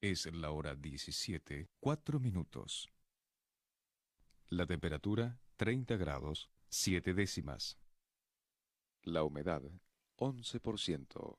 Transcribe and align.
Es 0.00 0.32
la 0.32 0.52
hora 0.52 0.76
17, 0.76 1.70
4 1.80 2.20
minutos. 2.20 2.88
La 4.48 4.64
temperatura 4.64 5.40
30 5.56 5.96
grados, 5.96 6.48
7 6.68 7.14
décimas. 7.14 7.80
La 9.02 9.24
humedad 9.24 9.62
11%. 10.16 11.38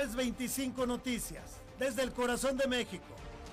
325 0.00 0.86
Noticias, 0.86 1.60
desde 1.78 2.02
el 2.02 2.12
corazón 2.12 2.56
de 2.56 2.66
México, 2.66 3.04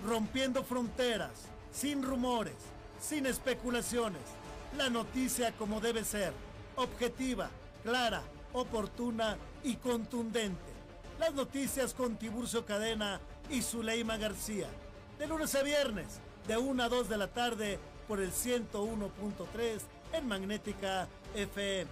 rompiendo 0.06 0.64
fronteras, 0.64 1.32
sin 1.74 2.02
rumores, 2.02 2.56
sin 3.02 3.26
especulaciones. 3.26 4.22
La 4.78 4.90
noticia 4.90 5.52
como 5.58 5.82
debe 5.82 6.06
ser, 6.06 6.32
objetiva, 6.78 7.50
clara, 7.84 8.22
oportuna 8.54 9.36
y 9.62 9.76
contundente. 9.76 10.72
Las 11.20 11.34
noticias 11.34 11.94
con 11.94 12.16
Tiburcio 12.16 12.66
Cadena 12.66 13.20
y 13.50 13.62
Zuleima 13.62 14.16
García. 14.16 14.70
De 15.20 15.28
lunes 15.28 15.54
a 15.54 15.64
viernes, 15.64 16.22
de 16.48 16.56
1 16.56 16.82
a 16.82 16.88
2 16.88 17.10
de 17.10 17.18
la 17.18 17.28
tarde, 17.28 17.78
por 18.08 18.22
el 18.22 18.32
101.3 18.32 19.82
en 20.14 20.28
Magnética 20.30 21.10
FM. 21.36 21.92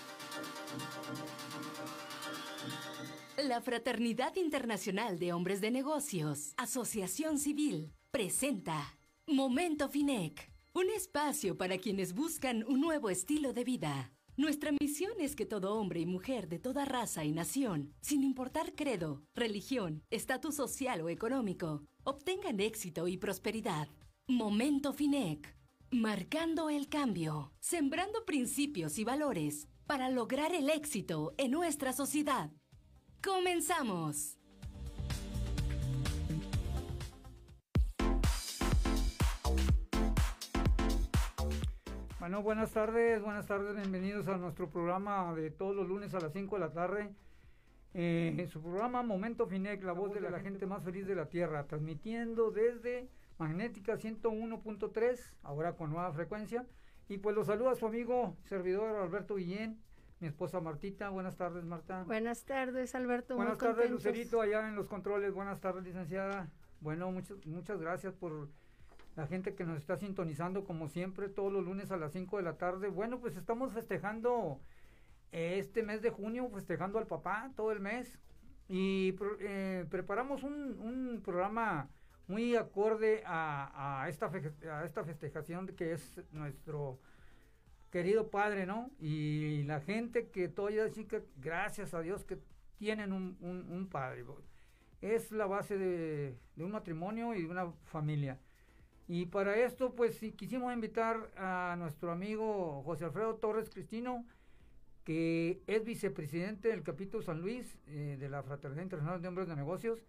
La 3.47 3.59
Fraternidad 3.59 4.35
Internacional 4.35 5.17
de 5.17 5.33
Hombres 5.33 5.61
de 5.61 5.71
Negocios, 5.71 6.53
Asociación 6.57 7.39
Civil, 7.39 7.91
presenta 8.11 8.99
Momento 9.25 9.89
Finec, 9.89 10.51
un 10.73 10.89
espacio 10.91 11.57
para 11.57 11.79
quienes 11.79 12.13
buscan 12.13 12.63
un 12.67 12.81
nuevo 12.81 13.09
estilo 13.09 13.51
de 13.51 13.63
vida. 13.63 14.11
Nuestra 14.37 14.71
misión 14.79 15.13
es 15.19 15.35
que 15.35 15.47
todo 15.47 15.73
hombre 15.73 16.01
y 16.01 16.05
mujer 16.05 16.49
de 16.49 16.59
toda 16.59 16.85
raza 16.85 17.23
y 17.23 17.31
nación, 17.31 17.95
sin 18.01 18.23
importar 18.23 18.75
credo, 18.75 19.23
religión, 19.33 20.03
estatus 20.11 20.55
social 20.55 21.01
o 21.01 21.09
económico, 21.09 21.81
obtengan 22.03 22.59
éxito 22.59 23.07
y 23.07 23.17
prosperidad. 23.17 23.87
Momento 24.27 24.93
Finec, 24.93 25.55
marcando 25.89 26.69
el 26.69 26.89
cambio, 26.89 27.53
sembrando 27.59 28.23
principios 28.23 28.99
y 28.99 29.03
valores 29.03 29.67
para 29.87 30.09
lograr 30.09 30.53
el 30.53 30.69
éxito 30.69 31.33
en 31.37 31.51
nuestra 31.51 31.91
sociedad. 31.91 32.51
¡Comenzamos! 33.23 34.35
Bueno, 42.19 42.41
buenas 42.41 42.71
tardes, 42.71 43.21
buenas 43.21 43.45
tardes, 43.45 43.75
bienvenidos 43.75 44.27
a 44.27 44.37
nuestro 44.37 44.71
programa 44.71 45.35
de 45.35 45.51
todos 45.51 45.75
los 45.75 45.87
lunes 45.87 46.15
a 46.15 46.19
las 46.19 46.33
5 46.33 46.55
de 46.55 46.59
la 46.59 46.71
tarde. 46.71 47.09
Eh, 47.93 48.47
su 48.49 48.59
programa 48.59 49.03
Momento 49.03 49.45
Finec, 49.45 49.83
la 49.83 49.91
voz 49.91 50.13
de 50.13 50.21
la 50.21 50.39
gente 50.39 50.65
más 50.65 50.83
feliz 50.83 51.05
de 51.05 51.13
la 51.13 51.29
Tierra, 51.29 51.67
transmitiendo 51.67 52.49
desde 52.49 53.07
Magnética 53.37 53.97
101.3, 53.97 55.19
ahora 55.43 55.75
con 55.75 55.91
nueva 55.91 56.11
frecuencia. 56.11 56.65
Y 57.07 57.19
pues 57.19 57.35
los 57.35 57.47
saluda 57.47 57.75
su 57.75 57.85
amigo, 57.85 58.35
servidor 58.45 58.95
Alberto 58.95 59.35
Guillén, 59.35 59.79
mi 60.21 60.27
esposa 60.27 60.61
Martita. 60.61 61.09
Buenas 61.09 61.35
tardes, 61.35 61.65
Marta. 61.65 62.03
Buenas 62.03 62.45
tardes, 62.45 62.93
Alberto. 62.93 63.35
Buenas 63.35 63.57
tardes, 63.57 63.89
Lucerito, 63.89 64.39
allá 64.39 64.67
en 64.67 64.75
los 64.75 64.87
controles. 64.87 65.33
Buenas 65.33 65.59
tardes, 65.59 65.83
licenciada. 65.83 66.47
Bueno, 66.79 67.11
muchas, 67.11 67.43
muchas 67.47 67.81
gracias 67.81 68.13
por 68.13 68.47
la 69.15 69.25
gente 69.25 69.55
que 69.55 69.65
nos 69.65 69.77
está 69.79 69.97
sintonizando, 69.97 70.63
como 70.63 70.87
siempre, 70.87 71.27
todos 71.27 71.51
los 71.51 71.65
lunes 71.65 71.91
a 71.91 71.97
las 71.97 72.13
5 72.13 72.37
de 72.37 72.43
la 72.43 72.53
tarde. 72.53 72.87
Bueno, 72.89 73.19
pues 73.19 73.35
estamos 73.35 73.73
festejando 73.73 74.61
este 75.31 75.81
mes 75.81 76.03
de 76.03 76.11
junio, 76.11 76.47
festejando 76.53 76.99
al 76.99 77.07
papá 77.07 77.51
todo 77.55 77.71
el 77.71 77.79
mes. 77.79 78.19
Y 78.69 79.15
eh, 79.39 79.85
preparamos 79.89 80.43
un, 80.43 80.79
un, 80.79 81.21
programa 81.21 81.89
muy 82.27 82.55
acorde 82.55 83.23
a, 83.25 84.03
a, 84.03 84.07
esta, 84.07 84.31
a 84.71 84.85
esta 84.85 85.03
festejación 85.03 85.67
que 85.67 85.93
es 85.93 86.21
nuestro 86.31 86.99
querido 87.91 88.29
padre, 88.29 88.65
¿no? 88.65 88.89
Y 88.99 89.63
la 89.63 89.81
gente 89.81 90.29
que 90.29 90.47
todavía 90.47 90.89
chica, 90.89 91.21
gracias 91.37 91.93
a 91.93 92.01
Dios 92.01 92.23
que 92.23 92.39
tienen 92.77 93.11
un, 93.13 93.37
un, 93.41 93.67
un 93.69 93.87
padre. 93.87 94.25
Es 95.01 95.31
la 95.31 95.45
base 95.45 95.77
de, 95.77 96.37
de, 96.55 96.63
un 96.63 96.71
matrimonio 96.71 97.35
y 97.35 97.43
de 97.43 97.47
una 97.47 97.71
familia. 97.85 98.39
Y 99.07 99.25
para 99.25 99.57
esto, 99.57 99.93
pues 99.93 100.19
quisimos 100.37 100.73
invitar 100.73 101.31
a 101.35 101.75
nuestro 101.77 102.11
amigo 102.11 102.81
José 102.83 103.05
Alfredo 103.05 103.35
Torres 103.35 103.69
Cristino, 103.69 104.25
que 105.03 105.61
es 105.67 105.83
vicepresidente 105.83 106.69
del 106.69 106.83
capítulo 106.83 107.21
San 107.21 107.41
Luis 107.41 107.77
eh, 107.87 108.15
de 108.19 108.29
la 108.29 108.41
Fraternidad 108.43 108.83
Internacional 108.83 109.21
de 109.21 109.27
Hombres 109.27 109.47
de 109.47 109.55
Negocios. 109.55 109.99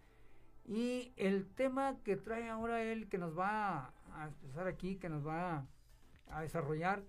Y 0.65 1.11
el 1.17 1.47
tema 1.47 1.97
que 2.05 2.15
trae 2.15 2.49
ahora 2.49 2.81
él, 2.81 3.09
que 3.09 3.17
nos 3.17 3.37
va 3.37 3.93
a 4.13 4.27
expresar 4.27 4.67
aquí, 4.67 4.95
que 4.95 5.09
nos 5.09 5.27
va 5.27 5.65
a 6.29 6.41
desarrollar, 6.41 7.03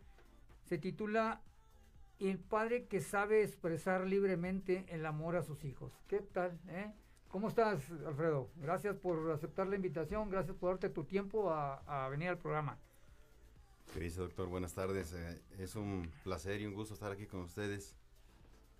se 0.64 0.78
titula 0.78 1.42
El 2.18 2.38
padre 2.38 2.86
que 2.86 3.00
sabe 3.00 3.42
expresar 3.42 4.06
libremente 4.06 4.84
el 4.88 5.06
amor 5.06 5.36
a 5.36 5.42
sus 5.42 5.64
hijos. 5.64 5.92
¿Qué 6.08 6.20
tal? 6.20 6.58
Eh? 6.68 6.92
¿Cómo 7.28 7.48
estás, 7.48 7.90
Alfredo? 8.06 8.50
Gracias 8.56 8.96
por 8.96 9.30
aceptar 9.32 9.66
la 9.66 9.76
invitación, 9.76 10.30
gracias 10.30 10.56
por 10.56 10.70
darte 10.70 10.88
tu 10.88 11.04
tiempo 11.04 11.50
a, 11.50 12.04
a 12.04 12.08
venir 12.08 12.28
al 12.28 12.38
programa. 12.38 12.78
¿Qué 13.92 14.00
dice, 14.00 14.20
doctor? 14.20 14.48
Buenas 14.48 14.72
tardes. 14.72 15.12
Eh, 15.12 15.42
es 15.58 15.76
un 15.76 16.10
placer 16.22 16.60
y 16.60 16.66
un 16.66 16.74
gusto 16.74 16.94
estar 16.94 17.12
aquí 17.12 17.26
con 17.26 17.40
ustedes 17.40 17.96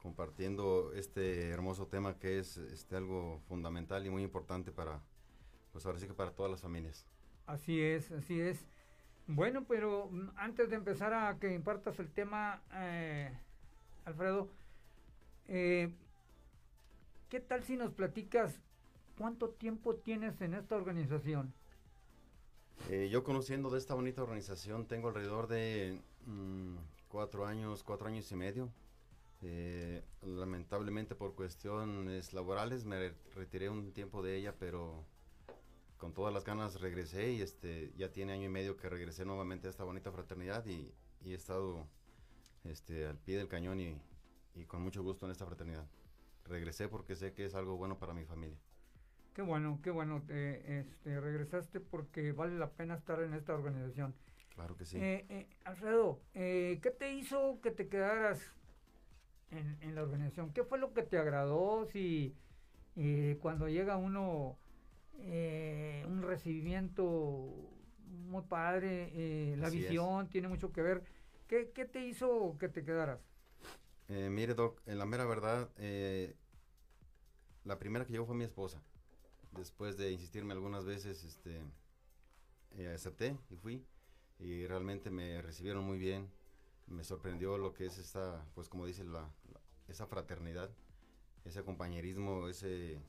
compartiendo 0.04 0.92
este 0.92 1.48
hermoso 1.48 1.86
tema 1.86 2.18
que 2.18 2.38
es 2.38 2.58
este, 2.58 2.94
algo 2.94 3.40
fundamental 3.48 4.04
y 4.06 4.10
muy 4.10 4.22
importante 4.22 4.70
para, 4.70 5.00
pues 5.72 5.86
ahora 5.86 5.98
sí 5.98 6.06
que 6.06 6.12
para 6.12 6.30
todas 6.30 6.52
las 6.52 6.60
familias. 6.60 7.06
Así 7.46 7.80
es, 7.80 8.10
así 8.12 8.38
es. 8.38 8.66
Bueno, 9.26 9.64
pero 9.66 10.10
antes 10.36 10.68
de 10.68 10.76
empezar 10.76 11.14
a 11.14 11.38
que 11.38 11.54
impartas 11.54 11.98
el 11.98 12.10
tema, 12.10 12.62
eh, 12.74 13.32
Alfredo, 14.04 14.48
eh, 15.48 15.94
¿qué 17.30 17.40
tal 17.40 17.64
si 17.64 17.76
nos 17.76 17.92
platicas 17.92 18.60
cuánto 19.16 19.48
tiempo 19.50 19.96
tienes 19.96 20.40
en 20.42 20.54
esta 20.54 20.76
organización? 20.76 21.54
Eh, 22.90 23.08
yo 23.10 23.24
conociendo 23.24 23.70
de 23.70 23.78
esta 23.78 23.94
bonita 23.94 24.22
organización 24.22 24.86
tengo 24.86 25.08
alrededor 25.08 25.46
de 25.46 25.98
mmm, 26.26 26.76
cuatro 27.08 27.46
años, 27.46 27.82
cuatro 27.82 28.08
años 28.08 28.30
y 28.30 28.36
medio. 28.36 28.70
Eh, 29.40 30.02
lamentablemente 30.22 31.14
por 31.14 31.34
cuestiones 31.34 32.32
laborales 32.32 32.84
me 32.84 33.12
retiré 33.34 33.68
un 33.68 33.92
tiempo 33.92 34.22
de 34.22 34.36
ella, 34.36 34.54
pero 34.58 35.04
con 36.04 36.12
todas 36.12 36.34
las 36.34 36.44
ganas 36.44 36.82
regresé 36.82 37.32
y 37.32 37.40
este 37.40 37.90
ya 37.96 38.12
tiene 38.12 38.34
año 38.34 38.44
y 38.44 38.50
medio 38.50 38.76
que 38.76 38.90
regresé 38.90 39.24
nuevamente 39.24 39.68
a 39.68 39.70
esta 39.70 39.84
bonita 39.84 40.12
fraternidad 40.12 40.66
y, 40.66 40.92
y 41.22 41.32
he 41.32 41.34
estado 41.34 41.88
este, 42.64 43.06
al 43.06 43.16
pie 43.16 43.38
del 43.38 43.48
cañón 43.48 43.80
y, 43.80 43.98
y 44.54 44.66
con 44.66 44.82
mucho 44.82 45.02
gusto 45.02 45.24
en 45.24 45.32
esta 45.32 45.46
fraternidad. 45.46 45.86
Regresé 46.44 46.88
porque 46.88 47.16
sé 47.16 47.32
que 47.32 47.46
es 47.46 47.54
algo 47.54 47.78
bueno 47.78 47.98
para 47.98 48.12
mi 48.12 48.26
familia. 48.26 48.58
Qué 49.32 49.40
bueno, 49.40 49.80
qué 49.82 49.90
bueno. 49.90 50.22
este, 50.28 51.18
regresaste 51.18 51.80
porque 51.80 52.32
vale 52.32 52.58
la 52.58 52.68
pena 52.68 52.96
estar 52.96 53.22
en 53.22 53.32
esta 53.32 53.54
organización. 53.54 54.14
Claro 54.54 54.76
que 54.76 54.84
sí. 54.84 54.98
Eh, 54.98 55.24
eh, 55.30 55.48
Alfredo, 55.64 56.20
eh, 56.34 56.80
¿qué 56.82 56.90
te 56.90 57.14
hizo 57.14 57.62
que 57.62 57.70
te 57.70 57.88
quedaras 57.88 58.42
en, 59.50 59.78
en, 59.80 59.94
la 59.94 60.02
organización? 60.02 60.52
¿Qué 60.52 60.64
fue 60.64 60.78
lo 60.78 60.92
que 60.92 61.02
te 61.02 61.16
agradó? 61.16 61.86
Si 61.86 62.36
cuando 63.40 63.68
llega 63.68 63.96
uno, 63.96 64.58
un 65.18 66.22
recibimiento 66.22 67.70
muy 68.06 68.42
padre, 68.42 69.56
la 69.56 69.70
visión 69.70 70.28
tiene 70.28 70.48
mucho 70.48 70.72
que 70.72 70.82
ver. 70.82 71.04
¿Qué, 71.46 71.70
¿Qué, 71.72 71.84
te 71.84 72.04
hizo 72.06 72.56
que 72.58 72.68
te 72.68 72.84
quedaras? 72.84 73.20
mire, 74.08 74.54
Doc, 74.54 74.80
en 74.86 74.98
la 74.98 75.06
mera 75.06 75.24
verdad, 75.24 75.70
la 77.64 77.78
primera 77.78 78.04
que 78.04 78.12
llegó 78.12 78.26
fue 78.26 78.34
mi 78.34 78.44
esposa. 78.44 78.82
Después 79.52 79.96
de 79.96 80.10
insistirme 80.10 80.52
algunas 80.52 80.84
veces, 80.84 81.24
este, 81.24 81.62
acepté 82.92 83.36
y 83.50 83.56
fui 83.56 83.84
y 84.38 84.66
realmente 84.66 85.10
me 85.10 85.40
recibieron 85.42 85.84
muy 85.84 85.98
bien. 85.98 86.30
Me 86.86 87.04
sorprendió 87.04 87.56
lo 87.56 87.72
que 87.72 87.86
es 87.86 87.98
esta, 87.98 88.44
pues 88.54 88.68
como 88.68 88.86
dice, 88.86 89.04
la, 89.04 89.30
esa 89.88 90.06
fraternidad, 90.06 90.70
ese 91.44 91.62
compañerismo, 91.64 92.48
ese 92.48 93.00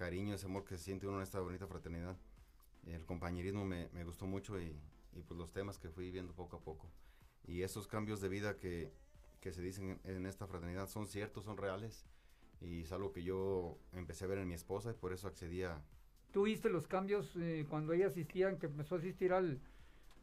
cariño, 0.00 0.34
ese 0.34 0.46
amor 0.46 0.64
que 0.64 0.78
se 0.78 0.84
siente 0.84 1.06
uno 1.06 1.18
en 1.18 1.24
esta 1.24 1.40
bonita 1.40 1.66
fraternidad. 1.66 2.16
El 2.86 3.04
compañerismo 3.04 3.66
me, 3.66 3.90
me 3.92 4.02
gustó 4.02 4.26
mucho 4.26 4.58
y, 4.58 4.74
y, 5.12 5.20
pues 5.20 5.36
los 5.36 5.52
temas 5.52 5.78
que 5.78 5.90
fui 5.90 6.10
viendo 6.10 6.32
poco 6.32 6.56
a 6.56 6.60
poco. 6.60 6.90
Y 7.46 7.60
esos 7.62 7.86
cambios 7.86 8.22
de 8.22 8.30
vida 8.30 8.56
que, 8.56 8.90
que 9.42 9.52
se 9.52 9.60
dicen 9.60 10.00
en, 10.04 10.24
esta 10.24 10.46
fraternidad 10.46 10.88
son 10.88 11.06
ciertos, 11.06 11.44
son 11.44 11.58
reales 11.58 12.06
y 12.62 12.80
es 12.80 12.92
algo 12.92 13.12
que 13.12 13.22
yo 13.22 13.76
empecé 13.92 14.24
a 14.24 14.28
ver 14.28 14.38
en 14.38 14.48
mi 14.48 14.54
esposa 14.54 14.90
y 14.90 14.94
por 14.94 15.12
eso 15.12 15.28
accedí 15.28 15.64
a... 15.64 15.82
¿Tú 16.32 16.44
viste 16.44 16.70
los 16.70 16.86
cambios 16.86 17.36
eh, 17.36 17.66
cuando 17.68 17.92
ella 17.92 18.06
asistía, 18.06 18.58
que 18.58 18.66
empezó 18.66 18.94
a 18.94 18.98
asistir 18.98 19.34
al, 19.34 19.60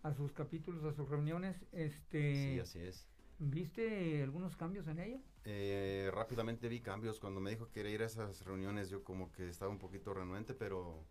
a 0.01 0.12
sus 0.12 0.31
capítulos, 0.31 0.83
a 0.85 0.94
sus 0.94 1.07
reuniones. 1.07 1.56
Este, 1.71 2.33
sí, 2.33 2.59
así 2.59 2.79
es. 2.79 3.07
¿Viste 3.39 4.24
algunos 4.24 4.56
cambios 4.56 4.88
en 4.88 5.00
ella? 5.00 5.19
Eh, 5.45 6.10
rápidamente 6.12 6.68
vi 6.68 6.81
cambios. 6.81 7.19
Cuando 7.19 7.39
me 7.39 7.51
dijo 7.51 7.68
que 7.68 7.74
quería 7.74 7.92
ir 7.92 8.01
a 8.01 8.07
esas 8.07 8.44
reuniones, 8.45 8.89
yo 8.89 9.04
como 9.04 9.31
que 9.31 9.48
estaba 9.48 9.72
un 9.72 9.78
poquito 9.78 10.13
renuente, 10.13 10.54
pero 10.54 11.06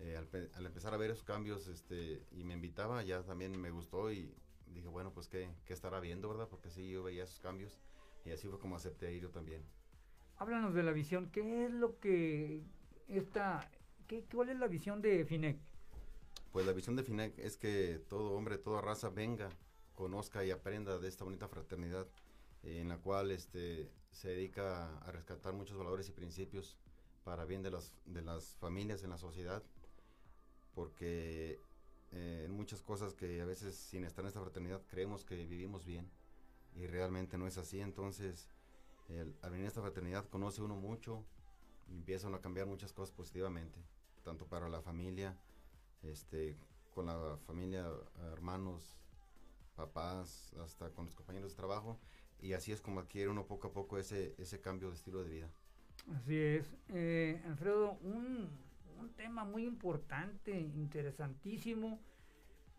eh, 0.00 0.16
al, 0.16 0.66
empezar 0.66 0.94
a 0.94 0.96
ver 0.96 1.10
esos 1.10 1.24
cambios 1.24 1.66
este, 1.66 2.22
y 2.32 2.44
me 2.44 2.54
invitaba, 2.54 3.02
ya 3.02 3.22
también 3.22 3.58
me 3.58 3.70
gustó 3.70 4.12
y 4.12 4.34
dije, 4.66 4.88
bueno, 4.88 5.12
pues 5.12 5.28
qué, 5.28 5.50
qué 5.64 5.72
estará 5.72 6.00
viendo, 6.00 6.28
¿verdad? 6.28 6.48
Porque 6.48 6.70
sí, 6.70 6.90
yo 6.90 7.02
veía 7.02 7.24
esos 7.24 7.40
cambios 7.40 7.80
y 8.24 8.30
así 8.30 8.46
fue 8.46 8.58
como 8.58 8.76
acepté 8.76 9.12
ir 9.14 9.22
yo 9.22 9.30
también. 9.30 9.62
Háblanos 10.36 10.74
de 10.74 10.82
la 10.82 10.92
visión. 10.92 11.30
¿Qué 11.30 11.64
es 11.64 11.72
lo 11.72 11.98
que 11.98 12.62
está, 13.08 13.68
qué, 14.06 14.24
cuál 14.32 14.50
es 14.50 14.58
la 14.58 14.68
visión 14.68 15.02
de 15.02 15.24
FINEC? 15.24 15.58
Pues 16.52 16.66
la 16.66 16.72
visión 16.72 16.94
de 16.94 17.02
FINEC 17.02 17.38
es 17.38 17.56
que 17.56 18.00
todo 18.08 18.32
hombre, 18.32 18.58
toda 18.58 18.80
raza 18.80 19.08
venga, 19.08 19.50
conozca 19.98 20.44
y 20.44 20.52
aprenda 20.52 20.96
de 21.00 21.08
esta 21.08 21.24
bonita 21.24 21.48
fraternidad 21.48 22.06
en 22.62 22.88
la 22.88 22.98
cual 22.98 23.32
este, 23.32 23.90
se 24.12 24.28
dedica 24.28 24.96
a 24.98 25.10
rescatar 25.10 25.52
muchos 25.54 25.76
valores 25.76 26.08
y 26.08 26.12
principios 26.12 26.76
para 27.24 27.44
bien 27.44 27.64
de 27.64 27.72
las, 27.72 27.92
de 28.06 28.22
las 28.22 28.54
familias 28.60 29.02
en 29.02 29.10
la 29.10 29.18
sociedad, 29.18 29.60
porque 30.72 31.58
eh, 32.12 32.46
muchas 32.48 32.80
cosas 32.80 33.12
que 33.12 33.40
a 33.40 33.44
veces 33.44 33.74
sin 33.74 34.04
estar 34.04 34.22
en 34.22 34.28
esta 34.28 34.40
fraternidad 34.40 34.80
creemos 34.86 35.24
que 35.24 35.34
vivimos 35.34 35.84
bien 35.84 36.08
y 36.76 36.86
realmente 36.86 37.36
no 37.36 37.48
es 37.48 37.58
así, 37.58 37.80
entonces 37.80 38.48
al 39.42 39.50
venir 39.50 39.64
a 39.64 39.68
esta 39.68 39.80
fraternidad 39.80 40.28
conoce 40.28 40.62
uno 40.62 40.76
mucho 40.76 41.24
empieza 41.90 42.28
a 42.28 42.40
cambiar 42.40 42.68
muchas 42.68 42.92
cosas 42.92 43.12
positivamente, 43.12 43.80
tanto 44.22 44.46
para 44.46 44.68
la 44.68 44.80
familia, 44.80 45.36
este, 46.02 46.56
con 46.94 47.06
la 47.06 47.36
familia, 47.46 47.90
hermanos, 48.32 48.98
papás, 49.78 50.52
hasta 50.62 50.90
con 50.90 51.06
los 51.06 51.14
compañeros 51.14 51.52
de 51.52 51.56
trabajo. 51.56 51.98
Y 52.40 52.52
así 52.52 52.72
es 52.72 52.80
como 52.80 53.00
adquiere 53.00 53.30
uno 53.30 53.46
poco 53.46 53.68
a 53.68 53.72
poco 53.72 53.98
ese, 53.98 54.34
ese 54.38 54.60
cambio 54.60 54.88
de 54.88 54.96
estilo 54.96 55.22
de 55.22 55.30
vida. 55.30 55.48
Así 56.14 56.36
es. 56.36 56.74
Eh, 56.88 57.42
Alfredo, 57.46 57.92
un, 58.02 58.48
un 59.00 59.10
tema 59.16 59.44
muy 59.44 59.64
importante, 59.64 60.50
interesantísimo 60.58 61.98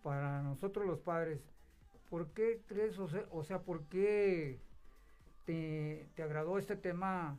para 0.03 0.41
nosotros 0.41 0.85
los 0.85 0.99
padres. 0.99 1.41
¿Por 2.09 2.31
qué 2.31 2.61
crees, 2.67 2.99
o 2.99 3.07
sea, 3.07 3.25
o 3.31 3.43
sea 3.43 3.61
por 3.61 3.83
qué 3.85 4.59
te, 5.45 6.07
te, 6.15 6.23
agradó 6.23 6.57
este 6.57 6.75
tema, 6.75 7.37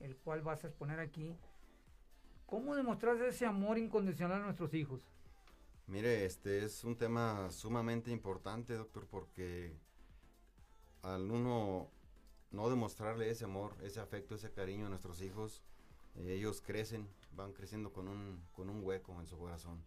el 0.00 0.16
cual 0.16 0.42
vas 0.42 0.64
a 0.64 0.68
exponer 0.68 0.98
aquí? 0.98 1.36
¿Cómo 2.46 2.74
demostrar 2.74 3.16
ese 3.22 3.46
amor 3.46 3.78
incondicional 3.78 4.42
a 4.42 4.44
nuestros 4.44 4.74
hijos? 4.74 5.11
Mire, 5.86 6.24
este 6.24 6.64
es 6.64 6.84
un 6.84 6.96
tema 6.96 7.50
sumamente 7.50 8.10
importante, 8.10 8.74
doctor, 8.74 9.06
porque 9.06 9.76
al 11.02 11.30
uno 11.30 11.90
no 12.50 12.70
demostrarle 12.70 13.30
ese 13.30 13.44
amor, 13.44 13.76
ese 13.82 14.00
afecto, 14.00 14.34
ese 14.34 14.52
cariño 14.52 14.86
a 14.86 14.88
nuestros 14.88 15.20
hijos, 15.22 15.62
ellos 16.16 16.60
crecen, 16.60 17.08
van 17.34 17.52
creciendo 17.52 17.92
con 17.92 18.08
un, 18.08 18.42
con 18.52 18.68
un 18.70 18.84
hueco 18.84 19.18
en 19.20 19.26
su 19.26 19.36
corazón. 19.38 19.82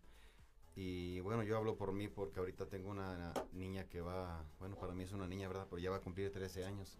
Y 0.75 1.21
bueno, 1.21 1.43
yo 1.43 1.55
hablo 1.55 1.77
por 1.77 1.93
mí 1.93 2.09
porque 2.09 2.39
ahorita 2.39 2.65
tengo 2.65 2.89
una 2.89 3.33
niña 3.53 3.87
que 3.87 4.01
va, 4.01 4.43
bueno, 4.59 4.75
para 4.75 4.93
mí 4.93 5.03
es 5.03 5.13
una 5.13 5.27
niña, 5.27 5.47
¿verdad? 5.47 5.67
Pero 5.69 5.79
ya 5.81 5.89
va 5.89 5.97
a 5.97 6.01
cumplir 6.01 6.31
13 6.31 6.65
años. 6.65 6.97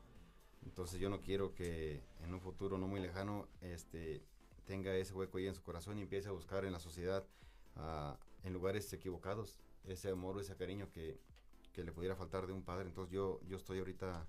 Entonces 0.63 0.99
yo 0.99 1.09
no 1.09 1.21
quiero 1.21 1.53
que 1.53 2.01
en 2.23 2.33
un 2.33 2.39
futuro 2.39 2.77
no 2.77 2.87
muy 2.87 3.01
lejano, 3.01 3.47
este, 3.61 4.23
tenga 4.65 4.95
ese 4.95 5.13
hueco 5.13 5.37
ahí 5.37 5.47
en 5.47 5.55
su 5.55 5.61
corazón 5.61 5.97
y 5.97 6.01
empiece 6.01 6.29
a 6.29 6.31
buscar 6.31 6.63
en 6.63 6.71
la 6.71 6.79
sociedad, 6.79 7.25
uh, 7.75 8.15
en 8.45 8.53
lugares 8.53 8.91
equivocados, 8.93 9.59
ese 9.83 10.09
amor 10.09 10.37
o 10.37 10.39
ese 10.39 10.55
cariño 10.55 10.89
que, 10.91 11.19
que, 11.73 11.83
le 11.83 11.91
pudiera 11.91 12.15
faltar 12.15 12.47
de 12.47 12.53
un 12.53 12.63
padre. 12.63 12.87
Entonces 12.87 13.11
yo, 13.11 13.41
yo 13.47 13.57
estoy 13.57 13.79
ahorita 13.79 14.25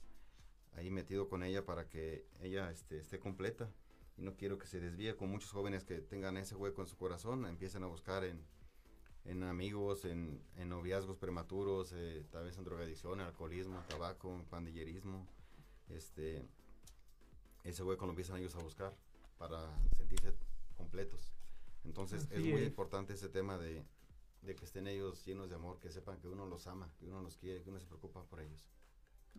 ahí 0.74 0.90
metido 0.90 1.28
con 1.28 1.42
ella 1.42 1.64
para 1.64 1.88
que 1.88 2.26
ella 2.40 2.70
este, 2.70 2.98
esté 2.98 3.18
completa 3.18 3.70
y 4.16 4.22
no 4.22 4.34
quiero 4.34 4.58
que 4.58 4.66
se 4.66 4.80
desvíe 4.80 5.14
con 5.16 5.30
muchos 5.30 5.50
jóvenes 5.52 5.84
que 5.84 5.98
tengan 6.00 6.36
ese 6.38 6.56
hueco 6.56 6.80
en 6.80 6.88
su 6.88 6.96
corazón, 6.96 7.44
empiecen 7.46 7.82
a 7.82 7.86
buscar 7.86 8.24
en, 8.24 8.42
en 9.26 9.42
amigos, 9.42 10.06
en, 10.06 10.42
en, 10.56 10.70
noviazgos 10.70 11.18
prematuros, 11.18 11.92
eh, 11.94 12.24
tal 12.30 12.44
vez 12.44 12.56
en 12.56 12.64
drogadicción, 12.64 13.20
alcoholismo, 13.20 13.82
tabaco, 13.88 14.42
pandillerismo. 14.48 15.26
Este, 15.90 16.42
ese 17.64 17.82
hueco 17.82 18.06
lo 18.06 18.12
empiezan 18.12 18.38
ellos 18.38 18.54
a 18.56 18.62
buscar 18.62 18.96
para 19.36 19.60
sentirse 19.94 20.32
completos. 20.76 21.32
Entonces 21.84 22.26
es 22.30 22.40
muy 22.40 22.62
importante 22.62 23.12
ese 23.12 23.28
tema 23.28 23.58
de, 23.58 23.84
que 24.42 24.64
estén 24.64 24.86
ellos 24.86 25.24
llenos 25.24 25.48
de 25.48 25.56
amor, 25.56 25.78
que 25.80 25.90
sepan 25.90 26.18
que 26.20 26.28
uno 26.28 26.46
los 26.46 26.66
ama, 26.66 26.92
que 26.98 27.06
uno 27.06 27.20
los 27.20 27.36
quiere, 27.36 27.62
que 27.62 27.70
uno 27.70 27.80
se 27.80 27.86
preocupa 27.86 28.22
por 28.24 28.40
ellos. 28.40 28.68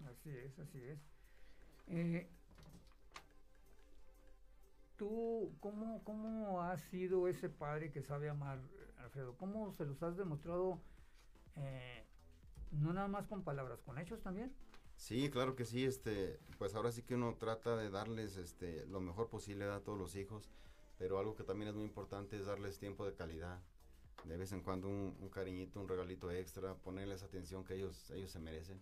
Así 0.05 0.29
es, 0.29 0.59
así 0.59 0.83
es. 0.83 0.99
Eh, 1.87 2.29
¿Tú 4.97 5.55
cómo, 5.59 6.03
cómo 6.03 6.61
has 6.61 6.81
sido 6.81 7.27
ese 7.27 7.49
padre 7.49 7.91
que 7.91 8.01
sabe 8.01 8.29
amar, 8.29 8.59
Alfredo? 8.97 9.37
¿Cómo 9.37 9.71
se 9.73 9.85
los 9.85 10.01
has 10.01 10.17
demostrado, 10.17 10.81
eh, 11.55 12.03
no 12.71 12.93
nada 12.93 13.07
más 13.07 13.27
con 13.27 13.43
palabras, 13.43 13.79
con 13.81 13.97
hechos 13.99 14.21
también? 14.21 14.53
Sí, 14.95 15.29
claro 15.29 15.55
que 15.55 15.65
sí, 15.65 15.85
este, 15.85 16.39
pues 16.57 16.73
ahora 16.73 16.91
sí 16.91 17.03
que 17.03 17.13
uno 17.13 17.35
trata 17.35 17.77
de 17.77 17.91
darles 17.91 18.35
este, 18.37 18.87
lo 18.87 18.99
mejor 18.99 19.29
posible 19.29 19.65
a 19.65 19.81
todos 19.81 19.97
los 19.97 20.15
hijos, 20.15 20.49
pero 20.97 21.19
algo 21.19 21.35
que 21.35 21.43
también 21.43 21.69
es 21.69 21.75
muy 21.75 21.85
importante 21.85 22.35
es 22.35 22.47
darles 22.47 22.79
tiempo 22.79 23.05
de 23.05 23.13
calidad, 23.13 23.61
de 24.23 24.37
vez 24.37 24.51
en 24.51 24.61
cuando 24.61 24.87
un, 24.87 25.29
cariñito, 25.29 25.79
un 25.79 25.87
regalito 25.87 26.31
extra, 26.31 26.75
ponerles 26.75 27.23
atención 27.23 27.63
que 27.63 27.75
ellos, 27.75 28.11
ellos 28.11 28.31
se 28.31 28.39
merecen. 28.39 28.81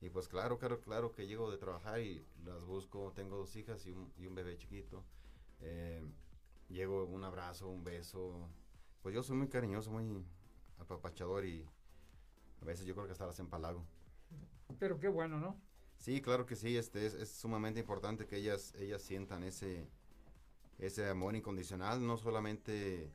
Y 0.00 0.10
pues 0.10 0.28
claro, 0.28 0.58
claro, 0.58 0.80
claro 0.80 1.12
que 1.12 1.26
llego 1.26 1.50
de 1.50 1.58
trabajar 1.58 2.00
y 2.00 2.24
las 2.44 2.64
busco, 2.64 3.12
tengo 3.14 3.36
dos 3.36 3.56
hijas 3.56 3.86
y 3.86 3.92
un, 3.92 4.12
y 4.18 4.26
un 4.26 4.34
bebé 4.34 4.56
chiquito, 4.56 5.02
eh, 5.60 6.02
llego 6.68 7.04
un 7.04 7.24
abrazo, 7.24 7.68
un 7.68 7.84
beso, 7.84 8.48
pues 9.02 9.14
yo 9.14 9.22
soy 9.22 9.36
muy 9.36 9.48
cariñoso, 9.48 9.90
muy 9.90 10.24
apapachador 10.78 11.44
y 11.44 11.64
a 12.60 12.64
veces 12.64 12.86
yo 12.86 12.94
creo 12.94 13.06
que 13.06 13.12
hasta 13.12 13.26
las 13.26 13.38
empalago. 13.38 13.84
Pero 14.78 14.98
qué 14.98 15.08
bueno, 15.08 15.38
¿no? 15.38 15.58
Sí, 15.98 16.20
claro 16.20 16.44
que 16.44 16.56
sí, 16.56 16.76
este 16.76 17.06
es, 17.06 17.30
sumamente 17.30 17.80
importante 17.80 18.26
que 18.26 18.36
ellas, 18.36 18.74
ellas 18.78 19.00
sientan 19.00 19.42
ese, 19.42 19.88
ese 20.78 21.08
amor 21.08 21.34
incondicional, 21.34 22.06
no 22.06 22.18
solamente 22.18 23.10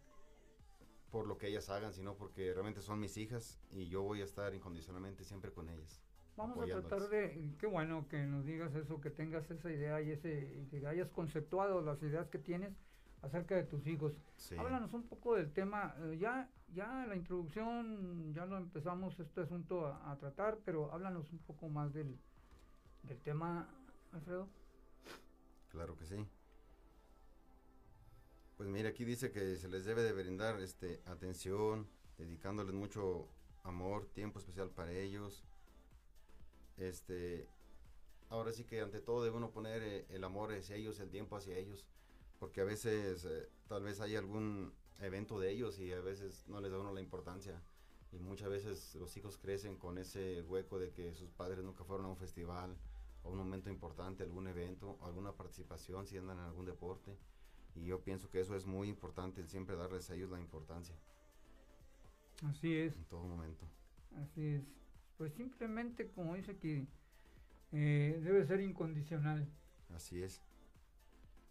por 1.12 1.28
lo 1.28 1.38
que 1.38 1.48
ellas 1.48 1.70
hagan, 1.70 1.94
sino 1.94 2.16
porque 2.16 2.54
realmente 2.54 2.82
son 2.82 3.00
mis 3.00 3.18
hijas 3.18 3.60
y 3.72 3.88
yo 3.88 4.04
voy 4.04 4.22
a 4.22 4.26
estar 4.26 4.54
incondicionalmente 4.54 5.24
siempre 5.24 5.52
con 5.52 5.70
ellas. 5.70 6.02
Vamos 6.36 6.58
a 6.58 6.66
tratar 6.66 7.10
de, 7.10 7.54
qué 7.60 7.68
bueno 7.68 8.08
que 8.08 8.26
nos 8.26 8.46
digas 8.46 8.74
eso, 8.74 9.02
que 9.02 9.10
tengas 9.10 9.50
esa 9.52 9.70
idea 9.72 10.02
y 10.02 10.12
ese, 10.12 10.68
que 10.70 10.86
hayas 10.88 11.10
conceptuado 11.10 11.82
las 11.82 12.02
ideas 12.02 12.30
que 12.30 12.40
tienes 12.40 12.74
acerca 13.22 13.56
de 13.56 13.64
tus 13.64 13.86
hijos. 13.88 14.14
Háblanos 14.58 14.94
un 14.94 15.04
poco 15.04 15.36
del 15.36 15.52
tema, 15.52 15.96
eh, 16.00 16.18
ya, 16.18 16.50
ya 16.74 17.06
la 17.08 17.18
introducción, 17.18 18.34
ya 18.34 18.46
lo 18.46 18.58
empezamos 18.58 19.20
este 19.20 19.42
asunto 19.42 19.88
a, 19.88 20.16
tratar, 20.18 20.60
pero 20.64 20.94
háblanos 20.94 21.30
un 21.34 21.40
poco 21.40 21.68
más 21.68 21.94
del, 21.94 22.18
del 23.04 23.20
tema, 23.20 23.68
Alfredo. 24.14 24.48
Claro 25.70 25.98
que 25.98 26.06
sí. 26.06 26.26
Pues 28.60 28.68
mire, 28.68 28.90
aquí 28.90 29.06
dice 29.06 29.32
que 29.32 29.56
se 29.56 29.70
les 29.70 29.86
debe 29.86 30.04
de 30.04 30.12
brindar 30.12 30.60
este, 30.60 31.02
atención, 31.06 31.88
dedicándoles 32.18 32.74
mucho 32.74 33.26
amor, 33.64 34.08
tiempo 34.08 34.38
especial 34.38 34.70
para 34.70 34.92
ellos, 34.92 35.46
este, 36.76 37.48
ahora 38.28 38.52
sí 38.52 38.66
que 38.66 38.82
ante 38.82 39.00
todo 39.00 39.24
debe 39.24 39.38
uno 39.38 39.52
poner 39.52 39.82
eh, 39.82 40.06
el 40.10 40.26
amor 40.26 40.52
hacia 40.52 40.76
ellos, 40.76 41.00
el 41.00 41.10
tiempo 41.10 41.38
hacia 41.38 41.58
ellos, 41.58 41.86
porque 42.38 42.60
a 42.60 42.66
veces 42.66 43.24
eh, 43.24 43.48
tal 43.70 43.84
vez 43.84 44.02
hay 44.02 44.18
algún 44.18 44.74
evento 45.00 45.40
de 45.40 45.52
ellos 45.52 45.80
y 45.80 45.94
a 45.94 46.02
veces 46.02 46.44
no 46.50 46.60
les 46.60 46.70
da 46.70 46.80
uno 46.80 46.92
la 46.92 47.00
importancia. 47.00 47.62
Y 48.12 48.20
muchas 48.20 48.50
veces 48.50 48.94
los 48.96 49.16
hijos 49.16 49.38
crecen 49.38 49.78
con 49.78 49.98
ese 49.98 50.42
hueco 50.42 50.80
de 50.80 50.92
que 50.92 51.16
sus 51.16 51.30
padres 51.30 51.64
nunca 51.64 51.86
fueron 51.86 52.08
a 52.08 52.10
un 52.10 52.18
festival 52.18 52.76
o 53.24 53.30
un 53.30 53.38
momento 53.38 53.70
importante, 53.70 54.24
algún 54.24 54.48
evento, 54.48 54.98
alguna 55.02 55.32
participación, 55.32 56.06
si 56.06 56.18
andan 56.18 56.40
en 56.40 56.44
algún 56.44 56.66
deporte. 56.66 57.16
Y 57.76 57.86
yo 57.86 58.02
pienso 58.02 58.30
que 58.30 58.42
eso 58.42 58.56
es 58.56 58.66
muy 58.66 58.90
importante, 58.90 59.46
siempre 59.48 59.76
darles 59.76 60.10
a 60.10 60.16
ellos 60.16 60.30
la 60.30 60.40
importancia. 60.40 60.96
Así 62.46 62.76
es. 62.76 62.96
En 62.96 63.06
todo 63.06 63.24
momento. 63.24 63.66
Así 64.16 64.46
es 64.46 64.80
pues 65.20 65.34
simplemente 65.34 66.10
como 66.12 66.34
dice 66.36 66.56
que 66.56 66.88
eh, 67.74 68.22
debe 68.24 68.46
ser 68.46 68.62
incondicional. 68.62 69.46
Así 69.94 70.24
es, 70.24 70.42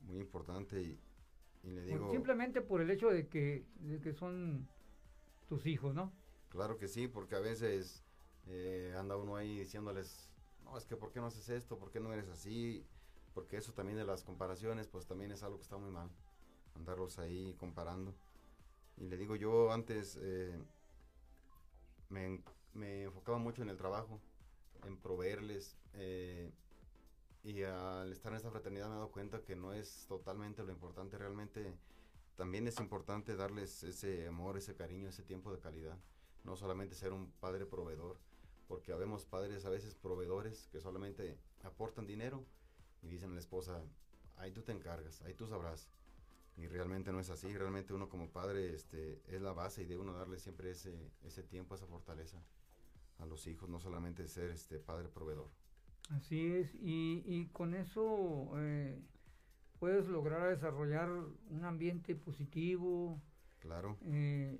muy 0.01 0.21
importante 0.21 0.81
y, 0.81 0.99
le 1.69 1.83
digo... 1.83 2.11
simplemente 2.11 2.63
por 2.63 2.81
el 2.81 2.91
hecho 2.91 3.11
de 3.11 3.29
que, 3.29 3.67
de 3.81 4.01
que 4.01 4.15
son 4.15 4.67
tus 5.51 5.67
hijos, 5.67 5.95
¿no? 5.95 6.11
Claro 6.49 6.79
que 6.79 6.89
sí, 6.89 7.09
porque 7.09 7.35
a 7.35 7.41
veces 7.41 8.03
eh, 8.47 8.95
anda 8.99 9.19
uno 9.19 9.37
ahí 9.37 9.59
diciéndoles, 9.59 10.31
no, 10.65 10.79
es 10.79 10.87
que 10.87 10.97
¿por 10.97 11.13
qué 11.13 11.21
no 11.21 11.27
haces 11.27 11.51
esto? 11.51 11.79
¿Por 11.79 11.91
qué 11.91 12.01
no 12.01 12.11
eres 12.11 12.29
así? 12.31 12.87
Porque 13.39 13.57
eso 13.57 13.73
también 13.73 13.97
de 13.97 14.05
las 14.05 14.25
comparaciones, 14.25 14.89
pues 14.89 15.07
también 15.07 15.31
es 15.31 15.45
algo 15.45 15.59
que 15.59 15.63
está 15.63 15.77
muy 15.77 15.93
mal, 15.93 16.11
andarlos 16.75 17.21
ahí 17.21 17.55
comparando. 17.55 18.13
Y 18.97 19.07
le 19.07 19.17
digo, 19.17 19.37
yo 19.37 19.71
antes 19.71 20.19
eh, 20.21 20.61
me 22.09 22.43
me 22.75 23.05
enfocaba 23.05 23.39
mucho 23.39 23.63
en 23.63 23.69
el 23.69 23.77
trabajo, 23.77 24.21
en 24.85 24.97
proveerles. 24.97 25.77
Eh, 25.95 26.51
y 27.45 27.63
al 27.63 28.11
estar 28.11 28.33
en 28.33 28.39
esta 28.39 28.51
fraternidad 28.51 28.89
me 28.89 28.95
he 28.95 28.97
dado 28.97 29.13
cuenta 29.13 29.45
que 29.45 29.55
no 29.55 29.73
es 29.73 30.07
totalmente 30.09 30.65
lo 30.65 30.73
importante, 30.73 31.17
realmente 31.17 31.73
también 32.35 32.67
es 32.67 32.81
importante 32.81 33.37
darles 33.37 33.85
ese 33.85 34.27
amor, 34.27 34.59
ese 34.59 34.75
cariño, 34.75 35.09
ese 35.09 35.23
tiempo 35.23 35.53
de 35.53 35.61
calidad. 35.61 35.97
No 36.43 36.57
solamente 36.57 36.97
ser 36.97 37.13
un 37.13 37.31
padre 37.31 37.67
proveedor, 37.67 38.19
porque 38.67 38.93
habemos 38.93 39.27
padres 39.27 39.65
a 39.65 39.71
veces 39.71 39.95
proveedores 39.95 40.67
que 40.73 40.81
solamente 40.81 41.39
aportan 41.63 42.05
dinero 42.05 42.45
y 43.03 43.09
dicen 43.09 43.31
a 43.31 43.35
la 43.35 43.41
esposa, 43.41 43.83
ahí 44.37 44.53
tú 44.53 44.63
te 44.63 44.73
encargas, 44.73 45.23
ahí 45.23 45.35
tú 45.35 45.47
sabrás. 45.47 45.89
Y 46.57 46.67
realmente 46.67 47.13
no 47.13 47.21
es 47.21 47.31
así, 47.31 47.57
realmente 47.57 47.95
uno 47.95 48.09
como 48.09 48.31
padre 48.31 48.75
este, 48.75 49.23
es 49.29 49.41
la 49.41 49.53
base 49.53 49.83
y 49.83 49.87
debe 49.87 50.03
uno 50.03 50.13
darle 50.13 50.39
siempre 50.39 50.71
ese, 50.71 51.13
ese 51.23 51.45
tiempo, 51.45 51.77
esa 51.77 51.87
fortaleza 51.87 52.43
a 53.19 53.27
los 53.27 53.47
hijos, 53.47 53.69
no 53.69 53.79
solamente 53.79 54.27
ser 54.27 54.51
este 54.51 54.79
padre 54.79 55.09
proveedor. 55.09 55.49
Así 56.11 56.53
es, 56.53 56.75
y, 56.75 57.23
y 57.27 57.47
con 57.53 57.75
eso 57.75 58.51
eh, 58.57 59.01
puedes 59.79 60.09
lograr 60.09 60.49
desarrollar 60.49 61.11
un 61.11 61.65
ambiente 61.65 62.17
positivo. 62.17 63.21
Claro. 63.61 63.99
Eh, 64.07 64.59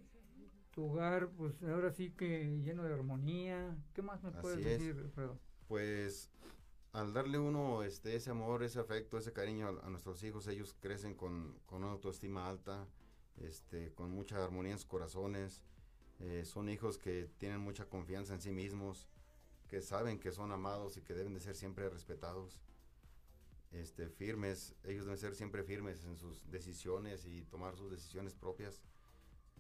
tu 0.71 0.85
hogar, 0.85 1.31
pues 1.31 1.61
ahora 1.63 1.91
sí 1.91 2.11
que 2.11 2.61
lleno 2.63 2.85
de 2.85 2.95
armonía. 2.95 3.77
¿Qué 3.95 4.03
más 4.03 4.23
me 4.23 4.31
puedes 4.31 4.63
decir, 4.65 4.97
Alfredo? 4.99 5.39
Pues 5.67 6.31
al 6.93 7.13
darle 7.13 7.39
uno 7.39 7.83
este, 7.83 8.17
ese 8.17 8.31
amor, 8.31 8.63
ese 8.63 8.81
afecto, 8.81 9.19
ese 9.19 9.33
cariño 9.33 9.81
a, 9.83 9.91
nuestros 9.91 10.23
hijos, 10.23 10.47
ellos 10.47 10.75
crecen 10.81 11.15
con, 11.15 11.59
con, 11.67 11.85
una 11.85 11.93
autoestima 11.93 12.49
alta, 12.49 12.87
este, 13.37 13.93
con 13.95 14.11
mucha 14.11 14.43
armonía 14.43 14.73
en 14.73 14.79
sus 14.79 14.89
corazones, 14.89 15.63
eh, 16.21 16.45
son 16.45 16.69
hijos 16.69 16.99
que 16.99 17.31
tienen 17.39 17.61
mucha 17.61 17.89
confianza 17.89 18.35
en 18.35 18.41
sí 18.41 18.51
mismos, 18.51 19.07
que 19.69 19.83
saben 19.83 20.19
que 20.19 20.33
son 20.33 20.51
amados 20.51 20.97
y 20.97 21.03
que 21.03 21.15
deben 21.15 21.35
de 21.35 21.41
ser 21.41 21.55
siempre 21.55 21.89
respetados. 21.89 22.61
Este, 23.71 24.09
firmes, 24.09 24.75
ellos 24.85 25.05
deben 25.05 25.19
ser 25.19 25.35
siempre 25.35 25.63
firmes 25.63 26.05
en 26.07 26.17
sus 26.17 26.51
decisiones 26.51 27.27
y 27.27 27.43
tomar 27.43 27.77
sus 27.77 27.91
decisiones 27.91 28.35
propias, 28.35 28.81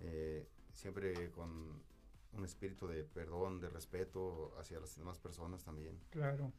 eh, 0.00 0.48
siempre 0.72 1.30
con 1.30 1.82
un 2.32 2.44
espíritu 2.44 2.86
de 2.86 3.04
perdón, 3.04 3.60
de 3.60 3.68
respeto 3.68 4.54
hacia 4.58 4.80
las 4.80 4.96
demás 4.96 5.18
personas 5.18 5.62
también. 5.62 6.00
Claro. 6.10 6.52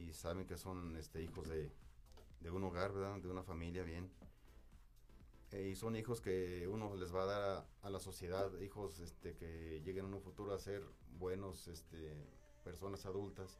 Y 0.00 0.12
saben 0.12 0.46
que 0.46 0.56
son 0.56 0.96
este, 0.96 1.22
hijos 1.22 1.48
de, 1.48 1.70
un 2.50 2.64
hogar, 2.64 2.92
¿verdad? 2.92 3.20
De 3.20 3.28
una 3.28 3.42
familia 3.42 3.82
bien. 3.82 4.10
Eh, 5.50 5.68
y 5.68 5.76
son 5.76 5.96
hijos 5.96 6.20
que 6.20 6.68
uno 6.68 6.94
les 6.94 7.14
va 7.14 7.22
a 7.22 7.26
dar 7.26 7.66
a, 7.82 7.90
la 7.90 7.98
sociedad, 7.98 8.50
hijos 8.60 9.00
este, 9.00 9.34
que 9.34 9.80
lleguen 9.84 10.06
en 10.06 10.14
un 10.14 10.20
futuro 10.20 10.52
a 10.54 10.58
ser 10.58 10.84
buenos 11.18 11.68
este, 11.68 12.14
personas 12.64 13.06
adultas, 13.06 13.58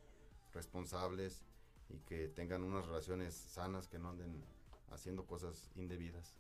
responsables 0.53 1.45
y 1.89 1.99
que 2.01 2.29
tengan 2.29 2.63
unas 2.63 2.87
relaciones 2.87 3.35
sanas, 3.35 3.89
que 3.89 3.99
no 3.99 4.11
anden 4.11 4.45
haciendo 4.91 5.27
cosas 5.27 5.71
indebidas. 5.77 6.39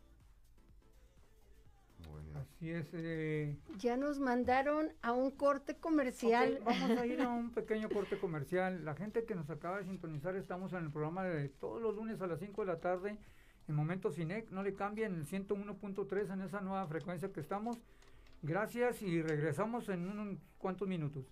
Así 2.35 2.71
es. 2.71 2.89
Eh. 2.93 3.57
Ya 3.79 3.97
nos 3.97 4.19
mandaron 4.19 4.93
a 5.03 5.13
un 5.13 5.31
corte 5.31 5.77
comercial. 5.77 6.61
vamos 6.65 6.91
a 6.99 7.07
ir 7.07 7.21
a 7.21 7.29
un 7.29 7.51
pequeño 7.55 7.89
corte 7.89 8.19
comercial. 8.19 8.85
La 8.85 8.95
gente 8.95 9.25
que 9.25 9.35
nos 9.35 9.51
acaba 9.51 9.79
de 9.79 9.85
sintonizar, 9.85 10.37
estamos 10.37 10.73
en 10.73 10.85
el 10.85 10.91
programa 10.91 11.25
de 11.25 11.49
todos 11.49 11.83
los 11.83 11.95
lunes 11.95 12.21
a 12.21 12.27
las 12.27 12.39
5 12.41 12.63
de 12.63 12.67
la 12.67 12.81
tarde 12.81 13.19
en 13.69 13.75
Momento 13.75 14.11
Cinec, 14.11 14.51
no 14.51 14.63
le 14.63 14.75
cambien 14.75 15.15
el 15.15 15.27
101.3 15.27 16.33
en 16.33 16.41
esa 16.41 16.61
nueva 16.63 16.87
frecuencia 16.87 17.31
que 17.33 17.41
estamos. 17.41 17.77
Gracias 18.43 19.03
y 19.03 19.21
regresamos 19.21 19.89
en 19.91 20.09
unos 20.09 20.39
cuantos 20.57 20.89
minutos. 20.89 21.27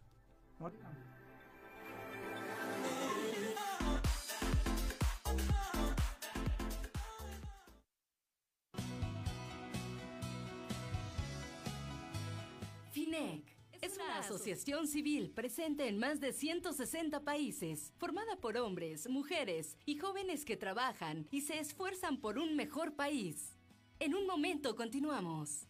Es 13.82 13.96
una 13.96 14.18
asociación 14.18 14.88
civil 14.88 15.30
presente 15.30 15.86
en 15.88 15.98
más 15.98 16.20
de 16.20 16.32
160 16.32 17.20
países, 17.24 17.92
formada 17.98 18.36
por 18.36 18.56
hombres, 18.56 19.08
mujeres 19.08 19.76
y 19.84 19.96
jóvenes 19.96 20.44
que 20.44 20.56
trabajan 20.56 21.26
y 21.30 21.42
se 21.42 21.58
esfuerzan 21.58 22.20
por 22.20 22.38
un 22.38 22.56
mejor 22.56 22.94
país. 22.94 23.56
En 24.00 24.14
un 24.14 24.26
momento 24.26 24.74
continuamos. 24.76 25.66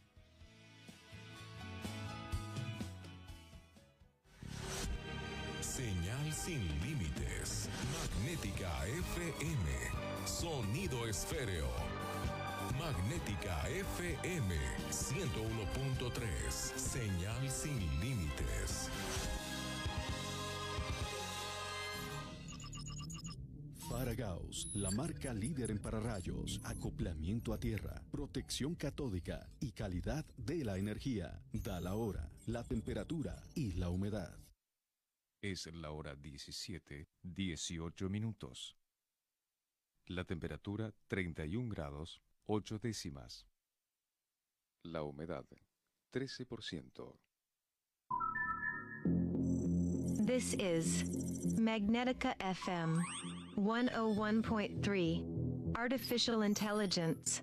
Señal 5.61 6.33
sin 6.33 6.63
límites. 6.81 7.69
Magnética 7.93 8.87
FM. 8.87 10.27
Sonido 10.27 11.07
esféreo. 11.07 11.69
Magnética 12.87 13.69
FM 13.69 14.55
101.3. 14.91 16.51
Señal 16.53 17.51
sin 17.51 17.81
límites. 17.99 18.89
Faragaos, 23.89 24.71
la 24.75 24.93
marca 24.93 25.35
líder 25.35 25.73
en 25.73 25.81
pararrayos, 25.81 26.61
acoplamiento 26.63 27.53
a 27.53 27.59
tierra, 27.59 28.05
protección 28.13 28.77
catódica 28.77 29.51
y 29.59 29.73
calidad 29.73 30.25
de 30.37 30.65
la 30.65 30.79
energía. 30.79 31.43
Da 31.53 31.81
la 31.81 31.97
hora, 31.97 32.31
la 32.47 32.63
temperatura 32.63 33.43
y 33.57 33.73
la 33.73 33.89
humedad. 33.91 34.39
Es 35.43 35.67
la 35.75 35.91
hora 35.91 36.15
17, 36.15 37.09
18 37.21 38.09
minutos. 38.09 38.77
La 40.07 40.23
temperatura 40.23 40.95
31 41.09 41.69
grados 41.69 42.23
8 42.47 42.79
décimas. 42.81 43.45
La 44.85 45.03
humedad, 45.03 45.45
13%. 46.13 47.19
This 50.25 50.55
is 50.55 51.03
Magnetica 51.59 52.37
FM 52.39 53.03
101.3. 53.57 55.77
Artificial 55.77 56.43
Intelligence. 56.43 57.43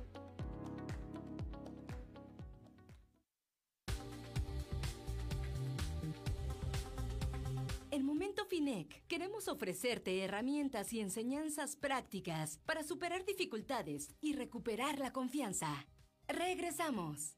En 8.01 8.07
Momento 8.07 8.45
FINEC 8.45 9.05
queremos 9.07 9.47
ofrecerte 9.47 10.23
herramientas 10.23 10.91
y 10.91 11.01
enseñanzas 11.01 11.75
prácticas 11.75 12.57
para 12.65 12.81
superar 12.81 13.25
dificultades 13.25 14.09
y 14.21 14.33
recuperar 14.33 14.97
la 14.97 15.13
confianza. 15.13 15.67
Regresamos. 16.27 17.37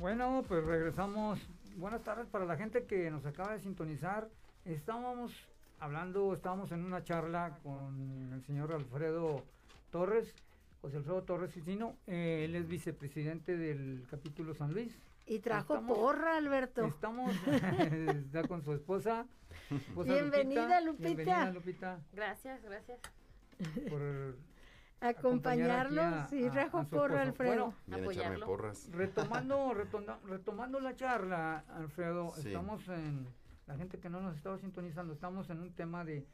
Bueno, 0.00 0.42
pues 0.48 0.64
regresamos. 0.64 1.38
Buenas 1.76 2.02
tardes 2.02 2.26
para 2.26 2.44
la 2.44 2.56
gente 2.56 2.86
que 2.86 3.08
nos 3.08 3.24
acaba 3.24 3.52
de 3.52 3.60
sintonizar. 3.60 4.28
Estábamos 4.64 5.32
hablando, 5.80 6.32
estábamos 6.34 6.72
en 6.72 6.84
una 6.84 7.02
charla 7.04 7.58
con 7.62 8.32
el 8.32 8.42
señor 8.44 8.72
Alfredo 8.72 9.44
Torres, 9.90 10.34
José 10.80 10.96
Alfredo 10.98 11.22
Torres 11.22 11.52
Cisino. 11.52 11.96
Eh, 12.06 12.42
él 12.44 12.54
es 12.54 12.68
vicepresidente 12.68 13.56
del 13.56 14.06
capítulo 14.10 14.54
San 14.54 14.72
Luis. 14.72 14.98
Y 15.26 15.40
trajo 15.40 15.80
porra, 15.86 16.36
Alberto. 16.38 16.84
Estamos, 16.86 17.32
está 17.46 18.46
con 18.48 18.62
su 18.62 18.72
esposa. 18.72 19.26
esposa 19.70 20.12
Bienvenida, 20.12 20.80
Lupita. 20.80 21.06
Bienvenida, 21.08 21.50
Lupita. 21.52 22.00
Gracias, 22.12 22.62
gracias. 22.62 22.98
Por 23.90 24.36
acompañarlo. 25.00 26.00
acompañar 26.00 26.14
aquí 26.24 26.38
sí, 26.38 26.46
a- 26.46 26.50
trajo 26.50 26.78
a 26.78 26.84
porra. 26.84 27.22
Alfredo. 27.22 27.74
Viene 27.86 28.08
a 28.08 28.12
echarme 28.12 28.38
porras. 28.46 28.88
Retomando, 28.90 29.74
retomando 30.24 30.80
la 30.80 30.96
charla, 30.96 31.64
Alfredo, 31.68 32.32
Sí. 32.36 32.48
estamos 32.48 32.88
en, 32.88 33.26
la 33.68 33.76
gente 33.76 33.98
que 34.00 34.08
no 34.10 34.20
nos 34.20 34.36
estaba 34.36 34.58
sintonizando, 34.58 35.12
estamos 35.12 35.48
en 35.50 35.60
un 35.60 35.72
tema 35.72 36.04
de 36.04 36.26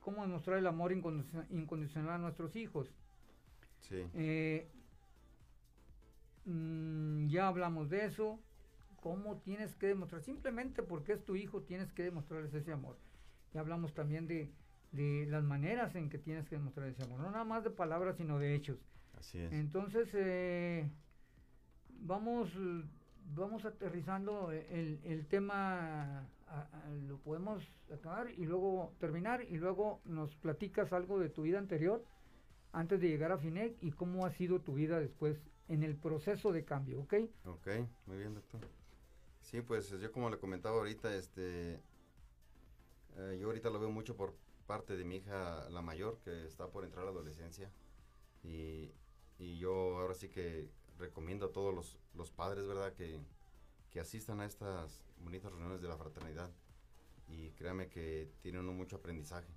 cómo 0.00 0.22
demostrar 0.22 0.58
el 0.58 0.66
amor 0.66 0.92
incondicio- 0.92 1.46
incondicional 1.50 2.10
a 2.12 2.18
nuestros 2.18 2.54
hijos. 2.54 2.92
Sí. 3.80 4.04
Eh, 4.14 4.68
mm, 6.44 7.26
ya 7.28 7.48
hablamos 7.48 7.88
de 7.88 8.04
eso, 8.04 8.38
cómo 9.00 9.38
tienes 9.38 9.74
que 9.74 9.88
demostrar, 9.88 10.22
simplemente 10.22 10.82
porque 10.82 11.12
es 11.14 11.24
tu 11.24 11.34
hijo 11.34 11.62
tienes 11.62 11.92
que 11.92 12.02
demostrarles 12.04 12.54
ese 12.54 12.72
amor. 12.72 12.96
Ya 13.52 13.60
hablamos 13.60 13.94
también 13.94 14.26
de, 14.26 14.50
de 14.92 15.26
las 15.28 15.42
maneras 15.44 15.94
en 15.94 16.08
que 16.08 16.18
tienes 16.18 16.48
que 16.48 16.56
demostrar 16.56 16.88
ese 16.88 17.02
amor, 17.02 17.20
no 17.20 17.30
nada 17.30 17.44
más 17.44 17.64
de 17.64 17.70
palabras, 17.70 18.16
sino 18.16 18.38
de 18.38 18.54
hechos. 18.54 18.78
Así 19.18 19.38
es. 19.38 19.52
Entonces, 19.52 20.10
eh, 20.14 20.88
vamos, 22.00 22.50
vamos 23.34 23.64
aterrizando 23.64 24.50
el, 24.52 25.00
el 25.04 25.26
tema, 25.26 26.26
a- 26.52 26.68
a- 26.72 26.90
lo 27.08 27.18
podemos 27.18 27.62
acabar 27.92 28.30
y 28.30 28.44
luego 28.44 28.92
terminar 28.98 29.42
y 29.42 29.56
luego 29.56 30.00
nos 30.04 30.34
platicas 30.36 30.92
algo 30.92 31.18
de 31.18 31.30
tu 31.30 31.42
vida 31.42 31.58
anterior 31.58 32.04
antes 32.72 33.00
de 33.00 33.08
llegar 33.08 33.32
a 33.32 33.38
FINEC 33.38 33.76
y 33.80 33.90
cómo 33.92 34.26
ha 34.26 34.30
sido 34.30 34.60
tu 34.60 34.74
vida 34.74 35.00
después 35.00 35.38
en 35.68 35.82
el 35.82 35.96
proceso 35.96 36.52
de 36.52 36.64
cambio, 36.64 37.00
¿ok? 37.00 37.14
Ok, 37.46 37.68
muy 38.06 38.18
bien, 38.18 38.34
doctor. 38.34 38.60
Sí, 39.40 39.60
pues 39.62 39.90
yo 39.90 40.12
como 40.12 40.30
le 40.30 40.38
comentaba 40.38 40.76
ahorita, 40.76 41.14
este, 41.14 41.80
eh, 43.16 43.38
yo 43.40 43.46
ahorita 43.48 43.70
lo 43.70 43.80
veo 43.80 43.90
mucho 43.90 44.16
por 44.16 44.34
parte 44.66 44.96
de 44.96 45.04
mi 45.04 45.16
hija, 45.16 45.68
la 45.70 45.82
mayor, 45.82 46.18
que 46.24 46.46
está 46.46 46.68
por 46.68 46.84
entrar 46.84 47.02
a 47.02 47.06
la 47.06 47.10
adolescencia. 47.12 47.70
Y, 48.44 48.90
y 49.38 49.58
yo 49.58 49.98
ahora 49.98 50.14
sí 50.14 50.28
que 50.28 50.68
recomiendo 50.98 51.46
a 51.46 51.52
todos 51.52 51.74
los, 51.74 51.98
los 52.14 52.30
padres, 52.30 52.66
¿verdad?, 52.66 52.92
que, 52.94 53.20
que 53.92 54.00
asistan 54.00 54.40
a 54.40 54.46
estas 54.46 55.04
bonitas 55.20 55.52
reuniones 55.52 55.80
de 55.82 55.88
la 55.88 55.96
fraternidad. 55.96 56.50
Y 57.28 57.50
créame 57.52 57.88
que 57.88 58.30
tienen 58.40 58.62
uno 58.62 58.72
mucho 58.72 58.96
aprendizaje. 58.96 59.52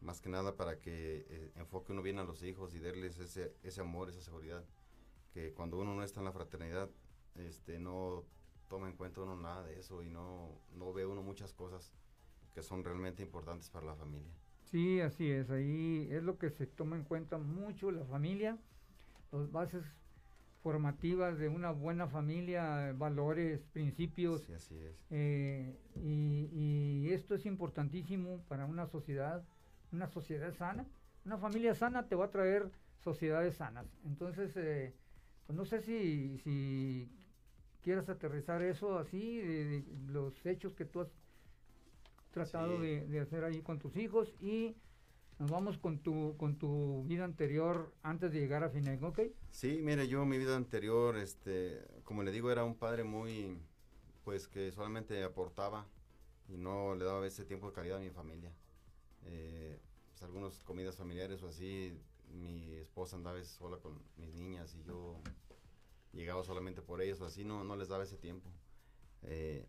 Más 0.00 0.20
que 0.20 0.28
nada 0.28 0.56
para 0.56 0.80
que 0.80 1.26
eh, 1.28 1.52
enfoque 1.56 1.92
uno 1.92 2.02
bien 2.02 2.18
a 2.18 2.24
los 2.24 2.42
hijos 2.42 2.74
y 2.74 2.80
darles 2.80 3.18
ese, 3.18 3.54
ese 3.62 3.80
amor, 3.80 4.08
esa 4.08 4.20
seguridad. 4.20 4.64
Que 5.32 5.52
cuando 5.52 5.78
uno 5.78 5.94
no 5.94 6.02
está 6.02 6.20
en 6.20 6.24
la 6.24 6.32
fraternidad, 6.32 6.90
este, 7.34 7.78
no 7.78 8.24
toma 8.68 8.88
en 8.88 8.96
cuenta 8.96 9.22
uno 9.22 9.36
nada 9.36 9.64
de 9.64 9.78
eso 9.78 10.02
y 10.02 10.08
no, 10.08 10.50
no 10.74 10.92
ve 10.92 11.06
uno 11.06 11.22
muchas 11.22 11.52
cosas 11.52 11.92
que 12.54 12.62
son 12.62 12.84
realmente 12.84 13.22
importantes 13.22 13.70
para 13.70 13.86
la 13.86 13.94
familia. 13.94 14.32
Sí, 14.64 15.00
así 15.00 15.30
es, 15.30 15.50
ahí 15.50 16.08
es 16.10 16.22
lo 16.22 16.38
que 16.38 16.50
se 16.50 16.66
toma 16.66 16.96
en 16.96 17.04
cuenta 17.04 17.38
mucho 17.38 17.90
la 17.90 18.04
familia, 18.04 18.58
las 19.32 19.50
bases 19.50 19.82
formativas 20.68 21.38
de 21.38 21.48
una 21.48 21.70
buena 21.70 22.06
familia, 22.08 22.92
valores, 22.92 23.64
principios. 23.72 24.42
Sí, 24.42 24.52
así 24.52 24.74
es. 24.78 24.96
Eh, 25.10 25.74
y, 25.96 26.50
y 27.06 27.10
esto 27.12 27.34
es 27.34 27.46
importantísimo 27.46 28.44
para 28.48 28.66
una 28.66 28.86
sociedad, 28.86 29.42
una 29.92 30.08
sociedad 30.08 30.52
sana. 30.52 30.86
Una 31.24 31.38
familia 31.38 31.74
sana 31.74 32.06
te 32.06 32.16
va 32.16 32.26
a 32.26 32.30
traer 32.30 32.70
sociedades 32.98 33.56
sanas. 33.56 33.86
Entonces, 34.04 34.54
eh, 34.56 34.92
pues 35.46 35.56
no 35.56 35.64
sé 35.64 35.80
si, 35.80 36.36
si 36.44 37.08
quieras 37.80 38.10
aterrizar 38.10 38.60
eso 38.62 38.98
así, 38.98 39.38
de, 39.38 39.64
de 39.64 39.84
los 40.12 40.44
hechos 40.44 40.74
que 40.74 40.84
tú 40.84 41.00
has 41.00 41.08
tratado 42.30 42.76
Sí. 42.76 42.82
de, 42.82 43.06
de 43.06 43.20
hacer 43.20 43.42
ahí 43.44 43.62
con 43.62 43.78
tus 43.78 43.96
hijos 43.96 44.34
y 44.40 44.76
nos 45.38 45.50
vamos 45.50 45.78
con 45.78 45.98
tu, 46.00 46.36
con 46.36 46.58
tu 46.58 47.04
vida 47.04 47.24
anterior 47.24 47.92
antes 48.02 48.32
de 48.32 48.40
llegar 48.40 48.64
a 48.64 48.70
FINEC, 48.70 49.02
¿ok? 49.02 49.20
Sí, 49.50 49.80
mire, 49.82 50.08
yo 50.08 50.24
mi 50.26 50.38
vida 50.38 50.56
anterior, 50.56 51.16
este, 51.16 51.84
como 52.04 52.22
le 52.22 52.32
digo, 52.32 52.50
era 52.50 52.64
un 52.64 52.74
padre 52.74 53.04
muy, 53.04 53.56
pues 54.24 54.48
que 54.48 54.72
solamente 54.72 55.22
aportaba 55.22 55.86
y 56.48 56.56
no 56.56 56.94
le 56.96 57.04
daba 57.04 57.26
ese 57.26 57.44
tiempo 57.44 57.68
de 57.68 57.72
calidad 57.72 57.98
a 57.98 58.00
mi 58.00 58.10
familia. 58.10 58.52
Eh, 59.26 59.78
pues, 60.10 60.22
algunas 60.22 60.62
comidas 60.64 60.96
familiares 60.96 61.42
o 61.42 61.48
así, 61.48 61.96
mi 62.32 62.74
esposa 62.74 63.16
andaba 63.16 63.42
sola 63.44 63.76
con 63.78 64.02
mis 64.16 64.34
niñas 64.34 64.74
y 64.74 64.82
yo 64.82 65.16
llegaba 66.12 66.42
solamente 66.42 66.82
por 66.82 67.00
ellas 67.00 67.20
o 67.20 67.26
así, 67.26 67.44
no, 67.44 67.62
no 67.62 67.76
les 67.76 67.88
daba 67.88 68.02
ese 68.02 68.16
tiempo. 68.16 68.50
Eh, 69.22 69.66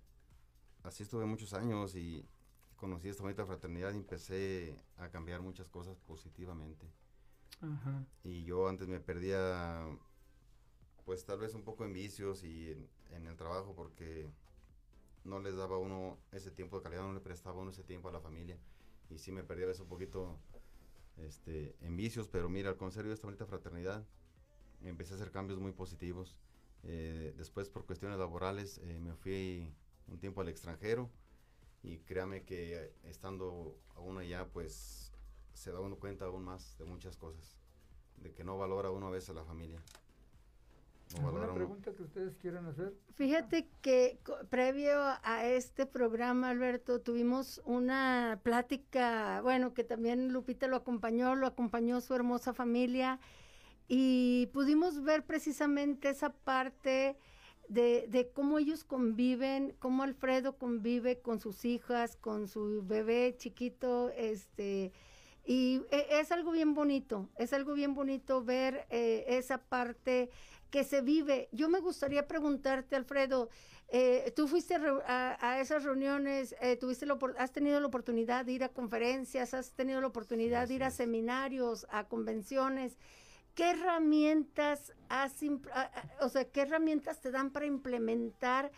así 0.84 1.04
estuve 1.04 1.26
muchos 1.26 1.54
años 1.54 1.96
y 1.96 2.26
conocí 2.80 3.10
esta 3.10 3.24
bonita 3.24 3.46
fraternidad 3.46 3.94
y 3.94 3.98
empecé 3.98 4.82
a 4.98 5.10
cambiar 5.10 5.42
muchas 5.42 5.68
cosas 5.70 6.00
positivamente. 6.00 6.88
Ajá. 7.62 8.06
Y 8.24 8.44
yo 8.44 8.68
antes 8.68 8.88
me 8.88 9.00
perdía, 9.00 9.86
pues 11.06 11.26
tal 11.26 11.40
vez 11.40 11.54
un 11.54 11.64
poco 11.64 11.84
en 11.86 11.94
vicios 11.94 12.44
y 12.44 12.72
en, 12.72 12.90
en 13.12 13.28
el 13.28 13.36
trabajo 13.36 13.76
porque 13.76 14.30
no 15.26 15.40
les 15.40 15.56
daba 15.56 15.78
uno 15.78 16.18
ese 16.32 16.52
tiempo 16.52 16.78
de 16.78 16.84
calidad, 16.84 17.04
no 17.04 17.14
le 17.14 17.20
prestaba 17.20 17.62
uno 17.62 17.72
ese 17.72 17.84
tiempo 17.84 18.10
a 18.10 18.12
la 18.12 18.22
familia. 18.22 18.58
Y 19.10 19.18
sí 19.18 19.32
me 19.32 19.44
perdía 19.44 19.66
a 19.66 19.68
veces 19.68 19.82
un 19.82 19.90
poquito 19.90 20.40
este, 21.18 21.76
en 21.82 21.98
vicios, 21.98 22.28
pero 22.28 22.50
mira, 22.50 22.70
al 22.70 22.78
conocer 22.78 23.06
yo 23.06 23.12
esta 23.12 23.28
bonita 23.28 23.46
fraternidad, 23.46 24.06
empecé 24.82 25.14
a 25.14 25.16
hacer 25.18 25.32
cambios 25.32 25.60
muy 25.60 25.74
positivos. 25.74 26.38
Eh, 26.84 27.34
después, 27.38 27.70
por 27.70 27.86
cuestiones 27.86 28.18
laborales, 28.18 28.80
eh, 28.84 29.00
me 29.02 29.14
fui 29.16 29.74
un 30.08 30.20
tiempo 30.20 30.42
al 30.42 30.48
extranjero 30.48 31.10
y 31.84 31.98
créame 32.00 32.44
que 32.44 32.76
eh, 32.76 32.94
estando 33.04 33.76
aún 33.96 34.18
allá, 34.18 34.48
pues 34.52 35.12
se 35.54 35.72
da 35.72 35.80
uno 35.80 35.96
cuenta 35.98 36.26
aún 36.26 36.44
más 36.44 36.78
de 36.78 36.86
muchas 36.86 37.18
cosas, 37.18 37.58
de 38.18 38.34
que 38.34 38.44
no 38.44 38.58
valora 38.58 38.92
uno 38.92 39.08
a 39.08 39.12
veces 39.12 39.30
a 39.32 39.34
la 39.34 39.44
familia. 39.46 39.82
No 41.14 41.18
¿Alguna 41.28 41.32
valora 41.32 41.48
uno- 41.48 41.56
pregunta 41.56 41.92
que 41.94 42.04
ustedes 42.04 42.36
quieran 42.38 42.66
hacer? 42.68 42.94
Fíjate 43.16 43.68
que 43.82 44.20
previo 44.50 45.00
a 45.24 45.46
este 45.46 45.86
programa, 45.86 46.50
Alberto, 46.52 47.02
tuvimos 47.02 47.62
una 47.66 48.40
plática, 48.44 49.42
bueno, 49.42 49.74
que 49.74 49.84
también 49.84 50.32
Lupita 50.32 50.68
lo 50.68 50.76
acompañó, 50.76 51.36
lo 51.36 51.48
acompañó 51.48 52.00
su 52.02 52.14
hermosa 52.14 52.54
familia 52.54 53.20
y 53.88 54.48
pudimos 54.54 55.02
ver 55.04 55.26
precisamente 55.26 56.10
esa 56.10 56.30
parte 56.32 57.18
de, 57.70 58.08
de 58.10 58.30
cómo 58.32 58.60
ellos 58.60 58.84
conviven, 58.84 59.76
cómo 59.80 60.04
Alfredo 60.04 60.58
convive 60.58 61.22
con 61.22 61.40
sus 61.40 61.64
hijas, 61.64 62.18
con 62.18 62.48
su 62.48 62.84
bebé 62.86 63.36
chiquito, 63.38 64.10
este, 64.18 64.92
Y 65.46 65.82
e, 65.92 66.20
es 66.20 66.32
algo 66.32 66.52
bien 66.52 66.74
bonito, 66.74 67.30
es 67.38 67.54
algo 67.54 67.74
bien 67.74 67.94
bonito 67.94 68.44
ver 68.44 68.86
eh, 68.90 69.26
esa 69.28 69.60
parte 69.60 70.30
que 70.72 70.84
se 70.84 71.02
vive. 71.02 71.48
Yo 71.52 71.70
me 71.70 71.80
gustaría 71.80 72.28
preguntarte, 72.28 72.96
Alfredo, 72.96 73.50
eh, 73.92 74.32
tú 74.36 74.48
fuiste 74.48 74.76
a, 74.76 75.60
esas 75.60 75.84
reuniones, 75.84 76.56
eh, 76.62 76.76
tuviste 76.76 77.08
has 77.38 77.52
tenido 77.52 77.80
la 77.80 77.88
oportunidad 77.88 78.46
de 78.46 78.52
ir 78.52 78.64
a 78.64 78.70
conferencias, 78.70 79.56
has 79.56 79.72
tenido 79.72 80.00
la 80.02 80.08
oportunidad 80.08 80.68
de 80.68 80.76
ir 80.76 80.84
a 80.84 80.92
seminarios, 80.92 81.88
a 81.90 82.08
convenciones. 82.08 82.98
¿Qué 83.60 83.72
herramientas 83.72 84.94
has, 85.10 85.36
o 86.22 86.30
sea, 86.30 86.46
qué 86.50 86.62
herramientas 86.62 87.20
te 87.20 87.30
dan 87.30 87.52
para 87.52 87.66
implementar 87.66 88.72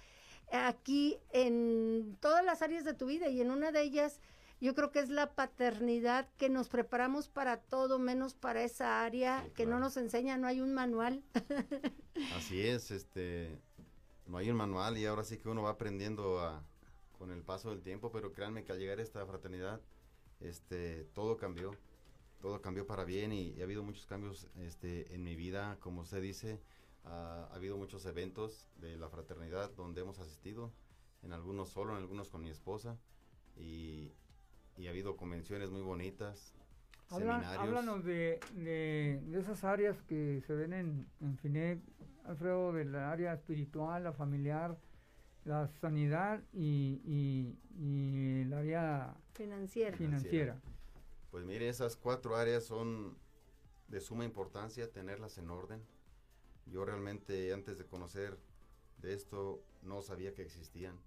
aquí 0.51 1.19
en 1.29 2.17
todas 2.19 2.43
las 2.43 2.63
áreas 2.63 2.83
de 2.83 2.95
tu 2.95 3.05
vida 3.05 3.29
y 3.29 3.41
en 3.41 3.51
una 3.51 3.71
de 3.71 3.83
ellas 3.83 4.19
yo 4.59 4.73
creo 4.73 4.89
que 4.89 4.97
es 4.97 5.09
la 5.09 5.35
paternidad 5.35 6.27
que 6.37 6.49
nos 6.49 6.67
preparamos 6.67 7.29
para 7.29 7.57
todo 7.57 7.99
menos 7.99 8.33
para 8.33 8.63
esa 8.63 9.05
área 9.05 9.47
que 9.53 9.67
no 9.67 9.79
nos 9.79 9.97
enseña, 9.97 10.37
no 10.37 10.47
hay 10.47 10.61
un 10.61 10.73
manual. 10.73 11.23
Así 12.35 12.59
es, 12.59 12.89
este 12.89 13.61
no 14.25 14.39
hay 14.39 14.49
un 14.49 14.57
manual 14.57 14.97
y 14.97 15.05
ahora 15.05 15.23
sí 15.23 15.37
que 15.37 15.47
uno 15.47 15.61
va 15.61 15.69
aprendiendo 15.69 16.39
a, 16.39 16.63
con 17.19 17.29
el 17.29 17.43
paso 17.43 17.69
del 17.69 17.83
tiempo, 17.83 18.11
pero 18.11 18.33
créanme 18.33 18.63
que 18.63 18.71
al 18.71 18.79
llegar 18.79 18.97
a 18.97 19.03
esta 19.03 19.23
fraternidad, 19.27 19.79
este, 20.39 21.03
todo 21.13 21.37
cambió, 21.37 21.69
todo 22.41 22.61
cambió 22.61 22.85
para 22.85 23.05
bien 23.05 23.31
y, 23.31 23.59
ha 23.61 23.63
habido 23.63 23.83
muchos 23.83 24.05
cambios 24.05 24.47
este, 24.57 25.13
en 25.13 25.23
mi 25.23 25.35
vida, 25.35 25.77
como 25.79 26.01
usted 26.01 26.21
dice, 26.21 26.59
ha 27.05 27.47
habido 27.53 27.77
muchos 27.77 28.05
eventos 28.05 28.69
de 28.77 28.97
la 28.97 29.09
fraternidad 29.09 29.71
donde 29.75 30.01
hemos 30.01 30.19
asistido, 30.19 30.71
en 31.23 31.33
algunos 31.33 31.69
solo, 31.69 31.91
en 31.91 31.97
algunos 31.97 32.29
con 32.29 32.43
mi 32.43 32.49
esposa, 32.49 32.97
y, 33.57 34.11
y 34.77 34.87
ha 34.87 34.89
habido 34.89 35.15
convenciones 35.15 35.69
muy 35.69 35.81
bonitas, 35.81 36.53
seminarios. 37.07 37.57
Háblanos 37.57 38.03
de, 38.03 38.39
de, 38.55 39.21
esas 39.37 39.63
áreas 39.63 40.01
que 40.03 40.41
se 40.45 40.53
ven 40.53 40.73
en, 40.73 41.07
en 41.21 41.37
FINEC, 41.37 41.79
Alfredo, 42.25 42.73
del 42.73 42.95
área 42.95 43.33
espiritual, 43.33 44.03
la 44.03 44.13
familiar, 44.13 44.77
la 45.45 45.67
sanidad 45.67 46.41
y, 46.53 47.01
y, 47.05 48.41
el 48.41 48.53
área 48.53 49.15
financiera. 49.33 49.97
financiera. 49.97 50.61
Pues 51.31 51.45
mire, 51.45 51.69
esas 51.69 51.95
cuatro 51.95 52.35
áreas 52.35 52.65
son 52.65 53.17
de 53.87 54.01
suma 54.01 54.25
importancia 54.25 54.91
tenerlas 54.91 55.37
en 55.37 55.49
orden. 55.49 55.81
Yo 56.65 56.85
realmente 56.85 57.53
antes 57.53 57.77
de 57.77 57.85
conocer 57.85 58.37
de 58.97 59.13
esto 59.13 59.63
no 59.81 60.01
sabía 60.01 60.33
que 60.33 60.43
existían. 60.43 60.99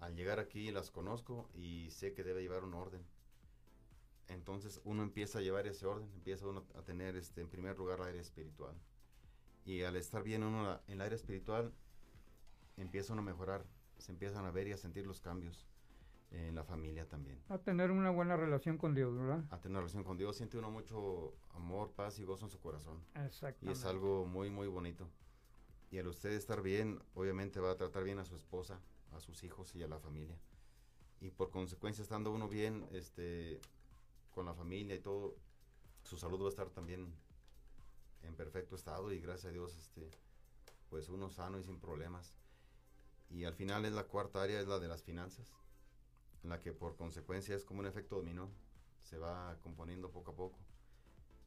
Al 0.00 0.14
llegar 0.14 0.38
aquí 0.38 0.70
las 0.70 0.90
conozco 0.90 1.48
y 1.54 1.90
sé 1.90 2.12
que 2.12 2.22
debe 2.22 2.42
llevar 2.42 2.62
un 2.62 2.74
orden. 2.74 3.04
Entonces 4.28 4.80
uno 4.84 5.02
empieza 5.02 5.38
a 5.38 5.42
llevar 5.42 5.66
ese 5.66 5.86
orden, 5.86 6.08
empieza 6.14 6.46
uno 6.46 6.64
a 6.74 6.82
tener 6.82 7.16
este 7.16 7.40
en 7.40 7.48
primer 7.48 7.76
lugar 7.78 8.00
la 8.00 8.06
área 8.06 8.20
espiritual 8.20 8.76
y 9.68 9.82
al 9.82 9.96
estar 9.96 10.22
bien 10.22 10.44
uno 10.44 10.80
en 10.86 10.94
el 10.94 11.00
área 11.02 11.14
espiritual, 11.14 11.74
empieza 12.78 13.12
uno 13.12 13.20
a 13.20 13.24
mejorar, 13.26 13.66
se 13.98 14.12
empiezan 14.12 14.46
a 14.46 14.50
ver 14.50 14.68
y 14.68 14.72
a 14.72 14.78
sentir 14.78 15.06
los 15.06 15.20
cambios 15.20 15.66
en 16.30 16.54
la 16.54 16.64
familia 16.64 17.08
también. 17.08 17.42
A 17.48 17.58
tener 17.58 17.90
una 17.90 18.10
buena 18.10 18.36
relación 18.36 18.76
con 18.76 18.94
Dios, 18.94 19.16
¿verdad? 19.16 19.44
A 19.50 19.60
tener 19.60 19.70
una 19.70 19.80
relación 19.80 20.04
con 20.04 20.18
Dios, 20.18 20.36
siente 20.36 20.58
uno 20.58 20.70
mucho 20.70 21.34
amor, 21.50 21.92
paz 21.92 22.18
y 22.18 22.24
gozo 22.24 22.44
en 22.44 22.50
su 22.50 22.60
corazón. 22.60 23.02
Exacto. 23.14 23.66
Y 23.66 23.70
es 23.70 23.84
algo 23.84 24.26
muy, 24.26 24.50
muy 24.50 24.68
bonito. 24.68 25.08
Y 25.90 25.98
al 25.98 26.06
usted 26.06 26.32
estar 26.32 26.60
bien, 26.62 27.00
obviamente 27.14 27.60
va 27.60 27.70
a 27.70 27.76
tratar 27.76 28.04
bien 28.04 28.18
a 28.18 28.24
su 28.24 28.36
esposa, 28.36 28.80
a 29.12 29.20
sus 29.20 29.42
hijos 29.42 29.74
y 29.74 29.82
a 29.82 29.88
la 29.88 29.98
familia. 29.98 30.38
Y 31.20 31.30
por 31.30 31.50
consecuencia, 31.50 32.02
estando 32.02 32.30
uno 32.30 32.48
bien, 32.48 32.86
este, 32.92 33.60
con 34.30 34.44
la 34.46 34.54
familia 34.54 34.94
y 34.94 35.00
todo, 35.00 35.36
su 36.02 36.16
salud 36.16 36.40
va 36.42 36.46
a 36.46 36.50
estar 36.50 36.70
también 36.70 37.12
en 38.22 38.34
perfecto 38.34 38.76
estado 38.76 39.12
y 39.12 39.20
gracias 39.20 39.46
a 39.46 39.52
Dios, 39.52 39.76
este, 39.76 40.10
pues 40.90 41.08
uno 41.08 41.30
sano 41.30 41.58
y 41.58 41.64
sin 41.64 41.80
problemas. 41.80 42.34
Y 43.30 43.44
al 43.44 43.54
final 43.54 43.84
es 43.84 43.92
la 43.92 44.04
cuarta 44.04 44.42
área, 44.42 44.60
es 44.60 44.66
la 44.66 44.78
de 44.78 44.88
las 44.88 45.02
finanzas, 45.02 45.52
en 46.42 46.50
la 46.50 46.60
que 46.60 46.72
por 46.72 46.96
consecuencia 46.96 47.54
es 47.54 47.64
como 47.64 47.80
un 47.80 47.86
efecto 47.86 48.16
dominó, 48.16 48.50
se 49.02 49.18
va 49.18 49.58
componiendo 49.62 50.10
poco 50.10 50.32
a 50.32 50.36
poco. 50.36 50.58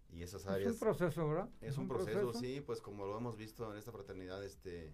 Y 0.10 0.24
esas 0.24 0.46
áreas... 0.48 0.76
Es 0.76 0.82
un 0.82 0.88
proceso, 0.88 1.28
¿verdad? 1.28 1.50
Es, 1.62 1.78
un, 1.78 1.88
proceso, 1.88 2.34
sí, 2.34 2.62
pues 2.62 2.82
como 2.82 3.06
lo 3.06 3.18
hemos 3.18 3.38
visto 3.38 3.72
en 3.72 3.78
esta 3.78 3.92
fraternidad, 3.92 4.44
este, 4.44 4.94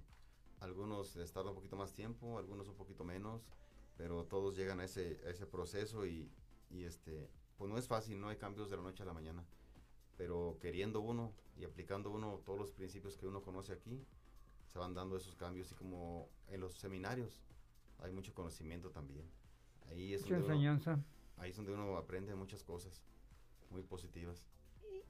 algunos 0.60 1.15
les 1.15 1.31
tarda 1.31 1.49
un 1.49 1.55
poquito 1.55 1.75
más 1.75 1.93
tiempo, 1.93 2.38
algunos 2.38 2.67
un 2.67 2.75
poquito 2.75 3.03
menos, 3.03 3.49
pero 3.97 4.25
todos 4.25 4.55
llegan 4.55 4.79
a 4.79 4.86
ese, 4.86 5.19
a 5.25 5.29
ese 5.29 5.47
proceso 5.47 6.05
y, 6.05 6.29
y 6.69 6.83
este, 6.83 7.29
pues 7.57 7.69
no 7.69 7.77
es 7.79 7.88
fácil, 7.88 8.19
no 8.19 8.29
hay 8.29 8.38
cambios 8.38 8.69
de 8.69 8.77
la 8.77 8.83
noche 8.83 9.01
a 9.01 9.07
la 9.07 9.13
mañana 9.13 9.43
pero 10.17 10.57
queriendo 10.60 10.99
uno 10.99 11.31
y 11.55 11.63
aplicando 11.63 12.12
uno 12.12 12.41
todos 12.43 12.60
los 12.60 12.71
principios 12.71 13.15
que 13.15 13.27
uno 13.27 13.41
conoce 13.41 13.71
aquí, 13.71 14.03
se 14.65 14.79
van 14.79 14.93
dando 14.93 15.15
esos 15.15 15.36
cambios 15.36 15.71
y 15.71 15.75
como 15.75 16.29
en 16.49 16.60
los 16.60 16.73
seminarios 16.73 17.43
hay 17.99 18.12
mucho 18.12 18.33
conocimiento 18.33 18.89
también. 18.89 19.25
Ahí 19.89 20.13
es 20.13 20.21
mucha 20.23 20.38
enseñanza. 20.38 21.00
ahí 21.38 21.52
es 21.52 21.56
donde 21.56 21.73
uno 21.73 21.97
aprende 21.97 22.36
muchas 22.36 22.63
cosas 22.63 23.02
muy 23.69 23.84
positivas. 23.84 24.45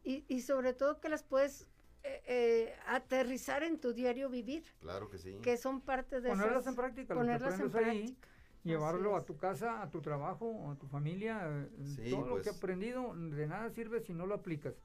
Y, 0.03 0.23
y 0.27 0.41
sobre 0.41 0.73
todo 0.73 0.99
que 0.99 1.09
las 1.09 1.23
puedes 1.23 1.67
eh, 2.03 2.21
eh, 2.25 2.75
aterrizar 2.87 3.63
en 3.63 3.79
tu 3.79 3.93
diario 3.93 4.29
vivir. 4.29 4.63
Claro 4.79 5.09
que 5.09 5.17
sí. 5.17 5.39
Que 5.41 5.57
son 5.57 5.81
parte 5.81 6.21
de 6.21 6.29
ponerlas 6.29 6.67
en 6.67 6.75
práctica, 6.75 7.13
ponerlas 7.13 7.59
en 7.59 7.69
práctica. 7.69 8.27
llevarlo 8.63 9.15
a 9.15 9.25
tu 9.25 9.35
casa, 9.35 9.81
a 9.81 9.89
tu 9.89 10.01
trabajo, 10.01 10.71
a 10.71 10.75
tu 10.75 10.87
familia. 10.87 11.67
Eh, 11.99 12.09
todo 12.09 12.25
lo 12.25 12.35
que 12.35 12.41
he 12.41 12.43
pues. 12.43 12.57
aprendido 12.57 13.13
de 13.13 13.47
nada 13.47 13.69
sirve 13.71 13.99
si 13.99 14.13
no 14.13 14.25
lo 14.25 14.35
aplicas. 14.35 14.75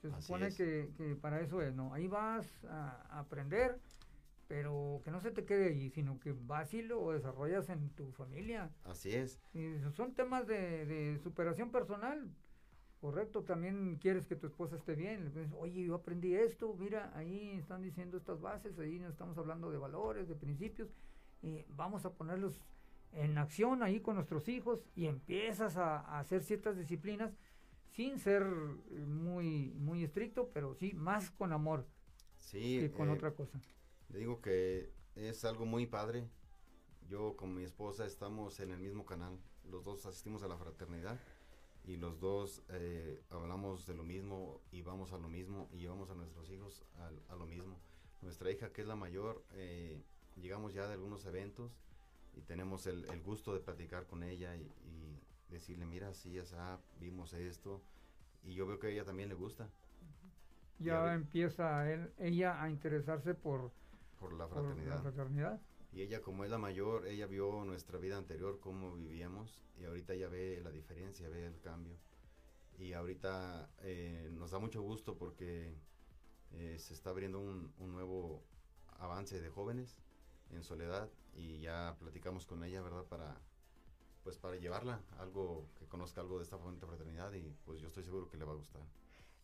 Se 0.00 0.10
supone 0.10 0.54
que, 0.54 0.90
que, 0.96 1.16
para 1.16 1.40
eso 1.40 1.60
es, 1.60 1.74
¿no? 1.74 1.92
Ahí 1.92 2.06
vas 2.06 2.64
a, 2.64 3.18
aprender, 3.18 3.78
pero 4.48 5.02
que 5.04 5.10
no 5.10 5.20
se 5.20 5.30
te 5.30 5.44
quede 5.44 5.68
ahí, 5.68 5.90
sino 5.90 6.18
que 6.18 6.32
vas 6.32 6.72
y 6.74 6.82
lo 6.82 7.12
desarrollas 7.12 7.68
en 7.68 7.90
tu 7.90 8.10
familia. 8.12 8.70
Así 8.84 9.14
es. 9.14 9.38
Y 9.54 9.78
son 9.94 10.14
temas 10.14 10.46
de, 10.46 10.86
de 10.86 11.18
superación 11.18 11.70
personal. 11.70 12.34
Correcto, 13.00 13.44
también 13.44 13.96
quieres 14.00 14.26
que 14.26 14.34
tu 14.34 14.46
esposa 14.48 14.74
esté 14.74 14.96
bien. 14.96 15.26
Dices, 15.26 15.52
oye, 15.56 15.84
yo 15.84 15.94
aprendí 15.94 16.34
esto, 16.34 16.74
mira, 16.76 17.12
ahí 17.14 17.50
están 17.58 17.82
diciendo 17.82 18.16
estas 18.16 18.40
bases, 18.40 18.76
ahí 18.78 18.98
nos 18.98 19.12
estamos 19.12 19.38
hablando 19.38 19.70
de 19.70 19.78
valores, 19.78 20.28
de 20.28 20.34
principios, 20.34 20.88
y 21.40 21.64
vamos 21.68 22.04
a 22.04 22.14
ponerlos 22.14 22.60
en 23.12 23.38
acción 23.38 23.82
ahí 23.82 24.00
con 24.00 24.16
nuestros 24.16 24.48
hijos 24.48 24.84
y 24.96 25.06
empiezas 25.06 25.76
a, 25.76 26.00
a 26.00 26.18
hacer 26.18 26.42
ciertas 26.42 26.76
disciplinas 26.76 27.36
sin 27.86 28.18
ser 28.18 28.42
eh, 28.42 29.06
muy, 29.06 29.72
muy 29.76 30.04
estricto, 30.04 30.50
pero 30.52 30.74
sí 30.74 30.92
más 30.94 31.30
con 31.30 31.52
amor 31.52 31.86
sí, 32.38 32.80
que 32.80 32.90
con 32.90 33.08
eh, 33.08 33.12
otra 33.12 33.32
cosa. 33.32 33.60
Digo 34.08 34.40
que 34.40 34.92
es 35.14 35.44
algo 35.44 35.66
muy 35.66 35.86
padre. 35.86 36.28
Yo 37.08 37.36
con 37.36 37.54
mi 37.54 37.64
esposa 37.64 38.04
estamos 38.06 38.60
en 38.60 38.70
el 38.70 38.80
mismo 38.80 39.06
canal, 39.06 39.38
los 39.70 39.84
dos 39.84 40.04
asistimos 40.06 40.42
a 40.42 40.48
la 40.48 40.58
fraternidad 40.58 41.18
y 41.84 41.96
los 41.96 42.20
dos 42.20 42.62
eh, 42.68 43.22
hablamos 43.30 43.86
de 43.86 43.94
lo 43.94 44.04
mismo 44.04 44.60
y 44.70 44.82
vamos 44.82 45.12
a 45.12 45.18
lo 45.18 45.28
mismo 45.28 45.68
y 45.72 45.78
llevamos 45.78 46.10
a 46.10 46.14
nuestros 46.14 46.50
hijos 46.50 46.84
a, 47.30 47.34
lo 47.34 47.46
mismo. 47.46 47.78
Nuestra 48.20 48.50
hija, 48.50 48.72
que 48.72 48.82
es 48.82 48.86
la 48.86 48.96
mayor, 48.96 49.42
llegamos 50.36 50.74
ya 50.74 50.86
de 50.86 50.94
algunos 50.94 51.24
eventos 51.24 51.72
y 52.38 52.42
tenemos 52.42 52.86
el, 52.86 53.04
gusto 53.22 53.54
de 53.54 53.60
platicar 53.60 54.06
con 54.06 54.22
ella 54.22 54.56
y, 54.56 54.70
decirle, 55.50 55.86
mira, 55.86 56.12
sí, 56.12 56.34
ya 56.34 56.78
vimos 57.00 57.32
esto, 57.32 57.80
y 58.44 58.52
yo 58.52 58.66
veo 58.66 58.78
que 58.78 58.88
a 58.88 58.90
ella 58.90 59.04
también 59.06 59.30
le 59.30 59.34
gusta. 59.34 59.66
Ya, 60.78 61.14
empieza 61.14 61.90
él, 61.90 62.12
ella 62.18 62.62
a 62.62 62.68
interesarse 62.68 63.32
por, 63.34 63.72
por, 64.18 64.32
la 64.34 64.48
fraternidad. 64.48 65.02
fraternidad. 65.02 65.60
Y 65.92 66.02
ella, 66.02 66.20
como 66.20 66.44
es 66.44 66.50
la 66.50 66.58
mayor, 66.58 67.06
ella 67.06 67.26
vio 67.26 67.64
nuestra 67.64 67.98
vida 67.98 68.18
anterior, 68.18 68.60
cómo 68.60 68.94
vivíamos, 68.94 69.60
y 69.80 69.84
ahorita 69.84 70.14
ya 70.14 70.28
ve 70.28 70.60
la 70.62 70.70
diferencia, 70.70 71.28
ve 71.28 71.46
el 71.46 71.58
cambio. 71.60 71.96
Y 72.78 72.92
ahorita 72.92 73.70
eh, 73.80 74.28
nos 74.32 74.50
da 74.50 74.58
mucho 74.58 74.82
gusto 74.82 75.16
porque 75.16 75.74
eh, 76.52 76.76
se 76.78 76.94
está 76.94 77.10
abriendo 77.10 77.40
un, 77.40 77.72
un 77.78 77.92
nuevo 77.92 78.42
avance 78.98 79.40
de 79.40 79.48
jóvenes 79.48 80.00
en 80.50 80.62
soledad 80.62 81.08
y 81.34 81.60
ya 81.60 81.96
platicamos 81.98 82.46
con 82.46 82.62
ella, 82.64 82.82
¿verdad? 82.82 83.04
Para 83.04 83.40
pues 84.28 84.36
para 84.36 84.56
llevarla 84.56 85.00
algo 85.20 85.70
que 85.78 85.86
conozca 85.86 86.20
algo 86.20 86.36
de 86.36 86.44
esta 86.44 86.58
fraternidad 86.58 87.32
y 87.32 87.54
pues 87.64 87.80
yo 87.80 87.88
estoy 87.88 88.04
seguro 88.04 88.28
que 88.28 88.36
le 88.36 88.44
va 88.44 88.52
a 88.52 88.56
gustar. 88.56 88.82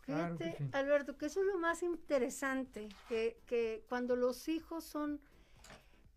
Fíjate, 0.06 0.56
Alberto, 0.72 1.16
que 1.16 1.26
eso 1.26 1.40
es 1.40 1.46
lo 1.46 1.58
más 1.58 1.82
interesante, 1.82 2.88
que, 3.08 3.38
que 3.46 3.84
cuando 3.88 4.16
los 4.16 4.48
hijos 4.48 4.84
son 4.84 5.20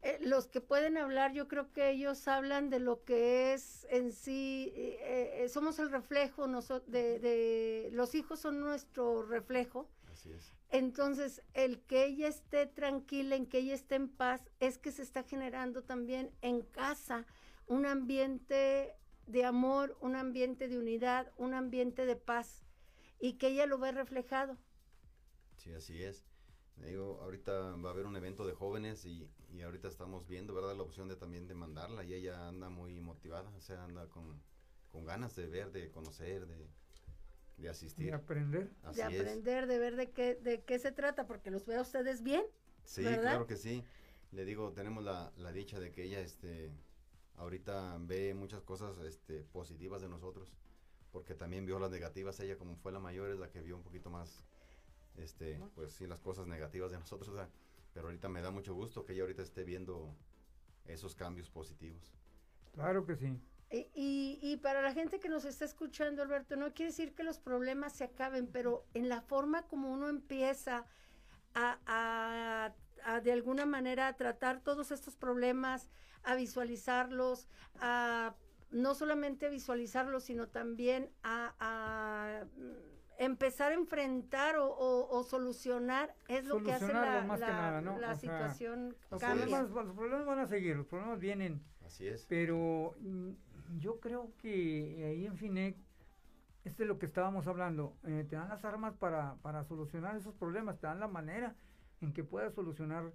eh, 0.03 0.19
los 0.21 0.47
que 0.47 0.61
pueden 0.61 0.97
hablar, 0.97 1.33
yo 1.33 1.47
creo 1.47 1.71
que 1.73 1.89
ellos 1.89 2.27
hablan 2.27 2.69
de 2.69 2.79
lo 2.79 3.03
que 3.03 3.53
es 3.53 3.87
en 3.89 4.11
sí, 4.11 4.71
eh, 4.75 5.43
eh, 5.43 5.49
somos 5.49 5.79
el 5.79 5.89
reflejo, 5.89 6.47
de, 6.87 7.19
de, 7.19 7.89
los 7.93 8.13
hijos 8.13 8.39
son 8.39 8.59
nuestro 8.59 9.23
reflejo. 9.23 9.89
Así 10.11 10.31
es. 10.31 10.53
Entonces, 10.69 11.41
el 11.53 11.79
que 11.79 12.05
ella 12.05 12.27
esté 12.27 12.67
tranquila, 12.67 13.35
en 13.35 13.47
que 13.47 13.59
ella 13.59 13.73
esté 13.73 13.95
en 13.95 14.09
paz, 14.09 14.41
es 14.59 14.77
que 14.77 14.91
se 14.91 15.01
está 15.01 15.23
generando 15.23 15.83
también 15.83 16.31
en 16.41 16.61
casa 16.61 17.25
un 17.67 17.85
ambiente 17.85 18.95
de 19.25 19.45
amor, 19.45 19.97
un 20.01 20.15
ambiente 20.15 20.67
de 20.67 20.77
unidad, 20.77 21.31
un 21.37 21.53
ambiente 21.53 22.05
de 22.05 22.15
paz 22.15 22.66
y 23.19 23.37
que 23.37 23.47
ella 23.47 23.65
lo 23.65 23.77
ve 23.77 23.91
reflejado. 23.91 24.57
Sí, 25.57 25.73
así 25.73 26.03
es. 26.03 26.25
Digo, 26.77 27.19
ahorita 27.21 27.75
va 27.77 27.89
a 27.89 27.93
haber 27.93 28.05
un 28.05 28.15
evento 28.15 28.45
de 28.45 28.53
jóvenes 28.53 29.05
y, 29.05 29.27
y, 29.51 29.61
ahorita 29.61 29.87
estamos 29.87 30.27
viendo, 30.27 30.53
¿verdad? 30.53 30.75
La 30.75 30.83
opción 30.83 31.07
de 31.07 31.15
también 31.15 31.47
de 31.47 31.55
mandarla 31.55 32.03
y 32.03 32.13
ella 32.13 32.47
anda 32.47 32.69
muy 32.69 32.99
motivada, 32.99 33.49
o 33.55 33.61
sea, 33.61 33.83
anda 33.83 34.07
con, 34.09 34.39
con 34.91 35.03
ganas 35.03 35.35
de 35.35 35.47
ver, 35.47 35.71
de 35.71 35.89
conocer, 35.89 36.45
de, 36.45 36.69
de 37.57 37.69
asistir. 37.69 38.07
De 38.07 38.13
aprender. 38.13 38.69
de 38.93 39.03
aprender, 39.03 39.65
de 39.65 39.79
ver 39.79 39.95
de 39.95 40.11
qué, 40.11 40.35
de 40.35 40.63
qué 40.63 40.77
se 40.77 40.91
trata, 40.91 41.25
porque 41.25 41.49
los 41.49 41.65
veo 41.65 41.79
a 41.79 41.81
ustedes 41.81 42.21
bien. 42.21 42.43
Sí, 42.83 43.01
claro 43.01 43.47
que 43.47 43.55
sí. 43.55 43.83
Le 44.31 44.45
digo, 44.45 44.73
tenemos 44.73 45.03
la, 45.03 45.33
la 45.37 45.51
dicha 45.51 45.79
de 45.79 45.91
que 45.91 46.03
ella, 46.03 46.19
este, 46.19 46.71
ahorita 47.37 47.97
ve 48.01 48.33
muchas 48.35 48.61
cosas, 48.61 48.97
este, 48.99 49.43
positivas 49.43 50.01
de 50.01 50.09
nosotros, 50.09 50.53
porque 51.17 51.33
también 51.33 51.65
vio 51.65 51.79
las 51.79 51.89
negativas. 51.89 52.39
Ella, 52.41 52.59
como 52.59 52.75
fue 52.75 52.91
la 52.91 52.99
mayor, 52.99 53.31
es 53.31 53.39
la 53.39 53.49
que 53.49 53.59
vio 53.59 53.75
un 53.75 53.81
poquito 53.81 54.11
más 54.11 54.43
este, 55.15 55.59
pues 55.73 55.93
sí, 55.93 56.05
las 56.05 56.21
cosas 56.21 56.45
negativas 56.45 56.91
de 56.91 56.99
nosotros, 56.99 57.35
pero 57.91 58.05
ahorita 58.05 58.29
me 58.29 58.39
da 58.39 58.51
mucho 58.51 58.75
gusto 58.75 59.03
que 59.03 59.13
ella 59.13 59.23
ahorita 59.23 59.41
esté 59.41 59.63
viendo 59.63 60.15
esos 60.85 61.15
cambios 61.15 61.49
positivos. 61.49 62.13
Claro 62.71 63.03
que 63.03 63.15
sí. 63.15 63.35
Y, 63.71 64.37
y, 64.43 64.57
para 64.57 64.83
la 64.83 64.93
gente 64.93 65.19
que 65.19 65.27
nos 65.27 65.43
está 65.43 65.65
escuchando, 65.65 66.21
Alberto, 66.21 66.55
no 66.55 66.71
quiere 66.75 66.91
decir 66.91 67.15
que 67.15 67.23
los 67.23 67.39
problemas 67.39 67.93
se 67.93 68.03
acaben, 68.03 68.45
pero 68.45 68.85
en 68.93 69.09
la 69.09 69.21
forma 69.21 69.63
como 69.63 69.91
uno 69.91 70.07
empieza 70.07 70.85
a, 71.55 71.79
a, 71.87 72.75
a 73.03 73.21
de 73.21 73.31
alguna 73.31 73.65
manera 73.65 74.07
a 74.07 74.15
tratar 74.15 74.61
todos 74.61 74.91
estos 74.91 75.15
problemas, 75.15 75.89
a 76.21 76.35
visualizarlos, 76.35 77.47
a 77.79 78.35
no 78.71 78.95
solamente 78.95 79.49
visualizarlos, 79.49 80.23
sino 80.23 80.47
también 80.47 81.09
a 81.23 82.45
empezar 83.17 83.71
a 83.71 83.75
enfrentar 83.75 84.55
o, 84.59 85.23
solucionar 85.23 86.15
es 86.27 86.45
lo 86.45 86.63
que 86.63 86.71
hace 86.71 86.93
la, 86.93 87.25
la, 87.99 88.15
situación 88.15 88.95
los 89.09 89.21
problemas, 89.21 89.69
los 89.69 89.95
problemas 89.95 90.25
van 90.25 90.39
a 90.39 90.47
seguir, 90.47 90.75
los 90.75 90.87
problemas 90.87 91.19
vienen. 91.19 91.61
Así 91.85 92.07
es. 92.07 92.25
Pero 92.27 92.95
mm, 92.99 93.31
yo 93.79 93.99
creo 93.99 94.31
que 94.37 95.05
ahí 95.05 95.25
en 95.25 95.37
FINEC, 95.37 95.77
este 96.63 96.83
es 96.83 96.87
lo 96.87 96.99
que 96.99 97.05
estábamos 97.05 97.47
hablando, 97.47 97.95
eh, 98.03 98.25
te 98.29 98.35
dan 98.35 98.49
las 98.49 98.63
armas 98.65 98.93
para, 98.95 99.35
para 99.41 99.63
solucionar 99.63 100.15
esos 100.15 100.35
problemas, 100.35 100.79
te 100.79 100.87
dan 100.87 100.99
la 100.99 101.07
manera 101.07 101.55
en 102.01 102.13
que 102.13 102.23
puedas 102.23 102.53
solucionar 102.53 103.13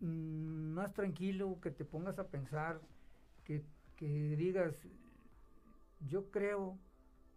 mm, 0.00 0.72
más 0.74 0.92
tranquilo, 0.92 1.58
que 1.60 1.70
te 1.70 1.84
pongas 1.84 2.18
a 2.18 2.28
pensar, 2.28 2.80
que, 3.44 3.64
que 4.02 4.34
digas, 4.34 4.74
yo 6.00 6.28
creo 6.32 6.76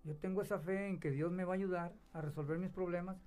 yo 0.04 0.16
tengo 0.16 0.42
esa 0.42 0.58
fe 0.58 0.88
en 0.88 1.00
que 1.00 1.12
Dios 1.12 1.32
me 1.32 1.46
va 1.46 1.54
a 1.54 1.58
ayudar 1.58 1.94
a 2.14 2.22
resolver 2.22 2.58
mis 2.58 2.72
problemas, 2.72 3.18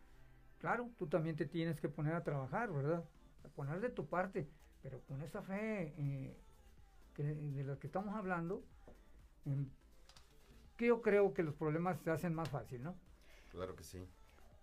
claro, 0.59 0.91
tú 0.99 1.07
también 1.07 1.37
te 1.37 1.47
tienes 1.47 1.81
que 1.81 1.89
poner 1.89 2.15
a 2.15 2.25
trabajar, 2.25 2.73
¿verdad? 2.73 3.05
A 3.45 3.49
poner 3.51 3.81
de 3.81 3.91
tu 3.91 4.09
parte, 4.09 4.49
pero 4.83 5.01
con 5.03 5.23
esa 5.23 5.41
fe 5.41 5.95
eh, 5.99 6.37
de 7.17 7.63
la 7.63 7.79
que 7.79 7.87
estamos 7.87 8.13
hablando, 8.17 8.65
que 10.77 10.87
yo 10.87 11.01
creo 11.01 11.33
que 11.33 11.45
los 11.45 11.55
problemas 11.55 12.01
se 12.01 12.11
hacen 12.11 12.35
más 12.35 12.49
fácil, 12.49 12.83
¿no? 12.83 12.97
Claro 13.53 13.77
que 13.77 13.85
sí. 13.85 14.05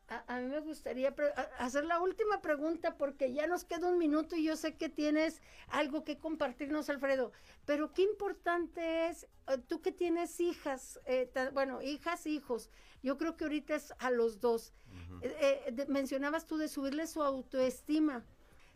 A, 0.08 0.40
mí 0.40 0.48
me 0.48 0.60
gustaría 0.60 1.16
hacer 1.58 1.84
la 1.86 2.00
última 2.00 2.40
pregunta 2.40 2.96
porque 2.96 3.34
ya 3.34 3.48
nos 3.48 3.64
queda 3.64 3.88
un 3.88 3.98
minuto 3.98 4.36
y 4.36 4.44
yo 4.44 4.56
sé 4.56 4.76
que 4.76 4.88
tienes 4.88 5.42
algo 5.68 6.04
que 6.04 6.20
compartirnos, 6.20 6.90
Alfredo. 6.90 7.32
Pero 7.66 7.92
qué 7.92 8.04
importante 8.04 9.08
es, 9.08 9.24
eh, 9.48 9.58
tú 9.68 9.82
que 9.82 9.92
tienes 9.92 10.40
hijas, 10.40 11.00
eh, 11.06 11.32
bueno, 11.54 11.82
hijas, 11.82 12.28
hijos, 12.28 12.70
yo 13.02 13.18
creo 13.18 13.36
que 13.36 13.46
ahorita 13.46 13.76
es 13.76 13.94
a 13.98 14.12
los 14.12 14.40
dos. 14.40 14.74
Eh, 15.22 15.86
mencionabas 15.88 16.46
tú 16.46 16.58
de 16.58 16.68
subirle 16.68 17.08
su 17.08 17.24
autoestima 17.24 18.24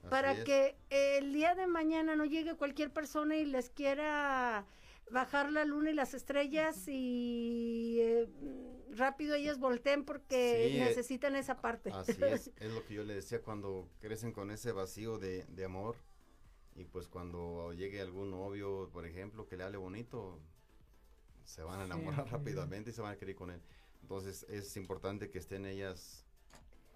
para 0.10 0.44
que 0.44 0.78
el 0.90 1.34
día 1.34 1.54
de 1.54 1.68
mañana 1.68 2.16
no 2.16 2.26
llegue 2.26 2.56
cualquier 2.56 2.92
persona 2.92 3.36
y 3.36 3.46
les 3.46 3.70
quiera 3.70 4.66
bajar 5.12 5.52
la 5.52 5.66
luna 5.66 5.92
y 5.92 5.94
las 5.94 6.14
estrellas 6.14 6.88
y 6.88 8.02
rápido 8.96 9.36
ellos 9.36 9.60
volteen 9.60 10.06
porque 10.06 10.68
eh, 10.68 10.80
necesitan 10.80 11.36
esa 11.36 11.62
parte. 11.62 11.92
Así 11.92 12.16
es, 12.24 12.52
es 12.58 12.74
lo 12.74 12.84
que 12.86 12.94
yo 12.94 13.04
le 13.04 13.14
decía 13.14 13.42
cuando 13.42 13.88
crecen 14.00 14.32
con 14.32 14.52
ese 14.52 14.72
vacío 14.72 15.18
de, 15.18 15.46
de 15.46 15.66
amor 15.66 15.96
y 16.76 16.86
pues 16.86 17.08
cuando 17.08 17.74
llegue 17.74 18.02
algún 18.02 18.32
novio, 18.32 18.90
por 18.94 19.06
ejemplo, 19.06 19.48
que 19.48 19.58
le 19.58 19.64
hable 19.64 19.78
bonito, 19.78 20.40
se 21.44 21.64
van 21.64 21.82
a 21.82 21.86
enamorar 21.86 22.30
rápidamente 22.32 22.92
y 22.92 22.94
se 22.94 23.02
van 23.02 23.14
a 23.14 23.18
querer 23.18 23.36
con 23.36 23.52
él. 23.52 23.62
Entonces 24.02 24.46
es 24.50 24.78
importante 24.78 25.30
que 25.30 25.40
estén 25.40 25.66
ellas 25.66 26.26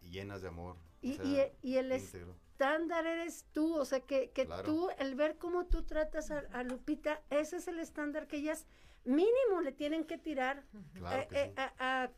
llenas 0.01 0.41
de 0.41 0.47
amor. 0.47 0.77
Y, 1.01 1.17
y, 1.62 1.75
el 1.75 1.91
estándar 1.91 3.06
eres 3.06 3.45
tú, 3.51 3.75
o 3.75 3.84
sea, 3.84 3.99
que, 3.99 4.32
que 4.32 4.47
tú, 4.63 4.89
el 4.97 5.15
ver 5.15 5.38
cómo 5.38 5.65
tú 5.65 5.84
tratas 5.84 6.32
a, 6.32 6.39
a, 6.53 6.63
Lupita, 6.63 7.21
ese 7.29 7.58
es 7.58 7.67
el 7.67 7.79
estándar 7.79 8.27
que 8.27 8.38
ellas 8.38 8.65
mínimo 9.05 9.61
le 9.61 9.71
tienen 9.71 10.05
que 10.05 10.17
tirar 10.17 10.63
eh, 11.11 11.27
eh, 11.31 11.53
a, 11.57 12.09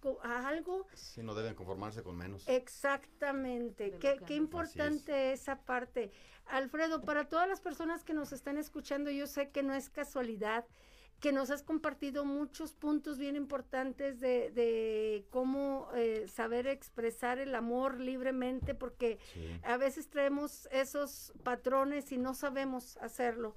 algo. 0.48 0.88
Sí, 0.94 1.24
no 1.24 1.34
deben 1.34 1.56
conformarse 1.56 2.04
con 2.04 2.18
menos. 2.18 2.48
Exactamente. 2.48 3.98
Qué, 4.00 4.20
qué, 4.26 4.36
importante 4.36 5.32
esa 5.32 5.62
parte. 5.62 6.12
Alfredo, 6.46 7.02
para 7.04 7.28
todas 7.28 7.48
las 7.48 7.62
personas 7.62 8.04
que 8.04 8.14
nos 8.14 8.32
están 8.32 8.58
escuchando, 8.58 9.10
yo 9.10 9.28
sé 9.28 9.50
que 9.50 9.64
no 9.64 9.74
es 9.74 9.90
casualidad 9.90 10.66
que 11.20 11.32
nos 11.32 11.50
has 11.50 11.64
compartido 11.64 12.26
muchos 12.26 12.74
puntos 12.74 13.18
bien 13.18 13.36
importantes 13.36 14.20
de, 14.20 14.52
de 14.52 15.26
cómo 15.30 15.90
eh, 15.96 16.28
saber 16.28 16.68
expresar 16.68 17.40
el 17.40 17.56
amor 17.56 18.00
libremente, 18.00 18.76
porque 18.76 19.18
a 19.64 19.78
veces 19.78 20.10
traemos 20.10 20.68
esos 20.72 21.34
patrones 21.44 22.12
y 22.12 22.18
no 22.18 22.34
sabemos 22.34 22.98
hacerlo. 22.98 23.56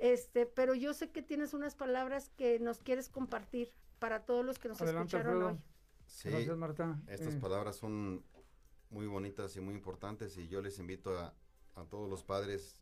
Este, 0.00 0.46
pero 0.46 0.74
yo 0.74 0.94
sé 0.94 1.10
que 1.10 1.20
tienes 1.20 1.52
unas 1.52 1.74
palabras 1.74 2.30
que 2.30 2.58
nos 2.58 2.78
quieres 2.78 3.10
compartir 3.10 3.70
para 3.98 4.24
todos 4.24 4.44
los 4.44 4.58
que 4.58 4.68
nos 4.68 4.80
escucharon 4.80 5.42
hoy. 5.42 5.58
Sí, 6.06 6.30
Gracias, 6.30 6.56
Marta. 6.56 6.98
Estas 7.06 7.34
eh. 7.34 7.38
palabras 7.38 7.76
son 7.76 8.24
muy 8.88 9.06
bonitas 9.06 9.54
y 9.56 9.60
muy 9.60 9.74
importantes 9.74 10.38
y 10.38 10.48
yo 10.48 10.62
les 10.62 10.78
invito 10.78 11.16
a, 11.18 11.34
a 11.74 11.84
todos 11.84 12.08
los 12.08 12.24
padres 12.24 12.80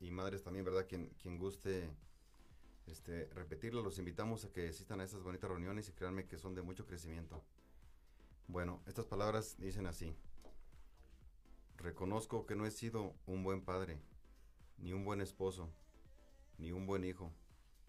y 0.00 0.10
madres 0.10 0.42
también, 0.42 0.64
¿verdad? 0.64 0.86
Quien, 0.88 1.10
quien 1.22 1.38
guste 1.38 1.88
este, 2.86 3.26
repetirlo, 3.32 3.80
los 3.80 4.00
invitamos 4.00 4.44
a 4.44 4.52
que 4.52 4.68
asistan 4.68 5.00
a 5.00 5.04
estas 5.04 5.22
bonitas 5.22 5.48
reuniones 5.48 5.88
y 5.88 5.92
créanme 5.92 6.26
que 6.26 6.36
son 6.36 6.56
de 6.56 6.62
mucho 6.62 6.84
crecimiento. 6.84 7.44
Bueno, 8.48 8.82
estas 8.86 9.06
palabras 9.06 9.56
dicen 9.58 9.86
así. 9.86 10.16
Reconozco 11.76 12.44
que 12.44 12.56
no 12.56 12.66
he 12.66 12.72
sido 12.72 13.14
un 13.26 13.44
buen 13.44 13.64
padre, 13.64 14.00
ni 14.78 14.92
un 14.92 15.04
buen 15.04 15.20
esposo, 15.20 15.70
ni 16.60 16.72
un 16.72 16.86
buen 16.86 17.04
hijo, 17.04 17.32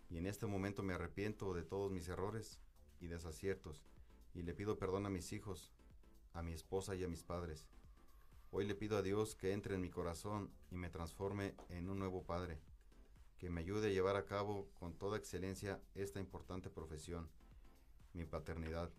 y 0.10 0.18
en 0.18 0.26
este 0.26 0.48
momento 0.48 0.82
me 0.82 0.94
arrepiento 0.94 1.54
de 1.54 1.64
todos 1.64 1.92
mis 1.92 2.08
errores 2.08 2.58
y 3.02 3.08
desaciertos, 3.08 3.84
y 4.34 4.44
le 4.44 4.54
pido 4.54 4.78
perdón 4.78 5.06
a 5.06 5.10
mis 5.10 5.34
hijos, 5.34 5.74
a 6.34 6.42
mi 6.42 6.54
esposa 6.54 6.96
y 6.96 7.04
a 7.04 7.10
mis 7.10 7.24
padres. 7.24 7.68
Hoy 8.50 8.66
le 8.66 8.76
pido 8.76 8.98
a 8.98 9.02
Dios 9.02 9.36
que 9.36 9.52
entre 9.52 9.76
en 9.76 9.82
mi 9.82 9.90
corazón 9.90 10.50
y 10.72 10.78
me 10.78 10.90
transforme 10.90 11.54
en 11.68 11.90
un 11.90 12.00
nuevo 12.00 12.24
padre, 12.24 12.60
que 13.38 13.50
me 13.50 13.60
ayude 13.60 13.90
a 13.90 13.92
llevar 13.92 14.16
a 14.16 14.26
cabo 14.26 14.70
con 14.80 14.94
toda 14.94 15.18
excelencia 15.18 15.82
esta 15.94 16.22
importante 16.22 16.70
profesión, 16.70 17.30
mi 18.14 18.24
paternidad. 18.24 18.90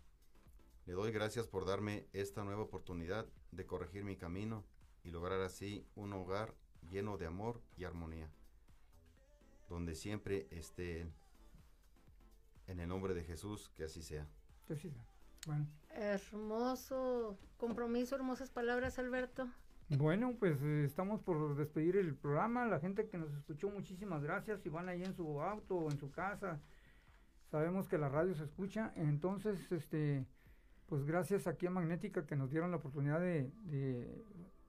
Le 0.85 0.93
doy 0.93 1.13
gracias 1.13 1.47
por 1.47 1.65
darme 1.65 2.07
esta 2.13 2.45
nueva 2.45 2.63
oportunidad 2.63 3.27
de 3.53 3.65
corregir 3.65 4.05
mi 4.05 4.17
camino 4.17 4.65
y 5.03 5.11
lograr 5.11 5.41
así 5.41 5.87
un 5.95 6.13
hogar 6.13 6.55
lleno 6.91 7.17
de 7.17 7.27
amor 7.27 7.63
y 7.77 7.85
armonía 7.85 8.31
donde 9.73 9.95
siempre 9.95 10.47
esté 10.51 11.07
En 12.69 12.79
el 12.79 12.89
nombre 12.89 13.15
de 13.15 13.25
Jesús, 13.25 13.71
que 13.75 13.85
así 13.85 14.03
sea. 14.03 14.27
Hermoso 15.91 17.37
compromiso, 17.57 18.15
hermosas 18.15 18.51
palabras, 18.51 18.99
Alberto. 18.99 19.49
Bueno, 19.89 20.37
pues 20.39 20.63
eh, 20.63 20.85
estamos 20.85 21.21
por 21.21 21.57
despedir 21.57 21.97
el 21.97 22.15
programa. 22.15 22.67
La 22.67 22.79
gente 22.79 23.09
que 23.09 23.19
nos 23.19 23.33
escuchó, 23.35 23.69
muchísimas 23.69 24.23
gracias. 24.23 24.61
Si 24.61 24.69
van 24.69 24.89
ahí 24.89 25.03
en 25.03 25.15
su 25.15 25.43
auto 25.43 25.75
o 25.77 25.91
en 25.91 25.99
su 25.99 26.11
casa, 26.13 26.61
sabemos 27.51 27.89
que 27.89 27.99
la 27.99 28.09
radio 28.09 28.35
se 28.35 28.45
escucha. 28.45 28.93
Entonces, 28.95 29.73
este, 29.73 30.25
pues 30.87 31.05
gracias 31.05 31.47
aquí 31.47 31.67
a 31.67 31.71
Magnética 31.71 32.25
que 32.25 32.37
nos 32.37 32.51
dieron 32.51 32.71
la 32.71 32.77
oportunidad 32.77 33.21
de 33.21 33.51
de 33.65 34.25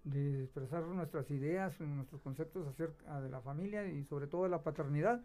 expresar 0.05 0.83
nuestras 0.83 1.29
ideas, 1.31 1.79
nuestros 1.79 2.21
conceptos 2.21 2.67
acerca 2.67 3.21
de 3.21 3.29
la 3.29 3.41
familia 3.41 3.87
y 3.87 4.03
sobre 4.03 4.27
todo 4.27 4.43
de 4.43 4.49
la 4.49 4.63
paternidad. 4.63 5.21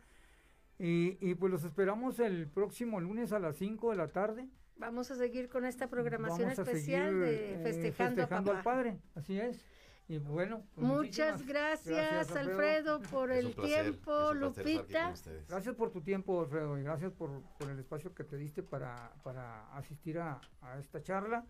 Y, 0.78 1.34
pues 1.34 1.50
los 1.50 1.64
esperamos 1.64 2.20
el 2.20 2.46
próximo 2.46 3.00
lunes 3.00 3.32
a 3.32 3.40
las 3.40 3.56
5 3.56 3.90
de 3.90 3.96
la 3.96 4.08
tarde. 4.08 4.48
Vamos 4.76 5.10
a 5.10 5.16
seguir 5.16 5.48
con 5.48 5.64
esta 5.64 5.88
programación 5.88 6.50
especial 6.50 7.20
de 7.20 7.54
eh, 7.54 7.58
Festejando, 7.64 8.28
al 8.30 8.62
Padre, 8.62 9.00
así 9.16 9.40
es. 9.40 9.64
Y 10.06 10.18
bueno, 10.18 10.64
pues 10.74 10.86
muchas 10.86 11.44
gracias, 11.44 12.30
Alfredo, 12.34 13.00
por 13.10 13.30
el 13.30 13.54
tiempo, 13.56 14.32
Lupita. 14.32 15.12
Gracias 15.48 15.74
por 15.74 15.90
tu 15.90 16.00
tiempo, 16.00 16.40
Alfredo, 16.40 16.78
y 16.78 16.82
gracias 16.82 17.12
por, 17.12 17.42
el 17.60 17.78
espacio 17.78 18.14
que 18.14 18.24
te 18.24 18.38
diste 18.38 18.62
para, 18.62 19.12
para 19.22 19.68
asistir 19.76 20.18
a, 20.18 20.40
esta 20.78 21.02
charla. 21.02 21.44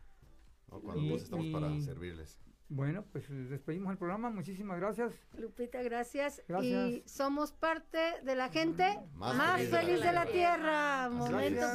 cuando 0.67 1.15
estamos 1.15 1.47
para 1.53 1.79
servirles. 1.81 2.41
Bueno, 2.71 3.03
pues 3.13 3.25
despedimos 3.49 3.93
el 3.93 3.99
programa. 3.99 4.29
Muchísimas 4.31 4.79
gracias. 4.79 5.15
Lupita, 5.39 5.83
gracias. 5.83 6.43
Y 6.63 7.03
somos 7.07 7.53
parte 7.53 7.99
de 8.23 8.35
la 8.35 8.51
gente 8.51 9.01
más, 9.15 9.63
feliz, 9.69 10.01
de 10.01 10.13
la, 10.13 10.27
Tierra. 10.27 11.09
Momento 11.11 11.67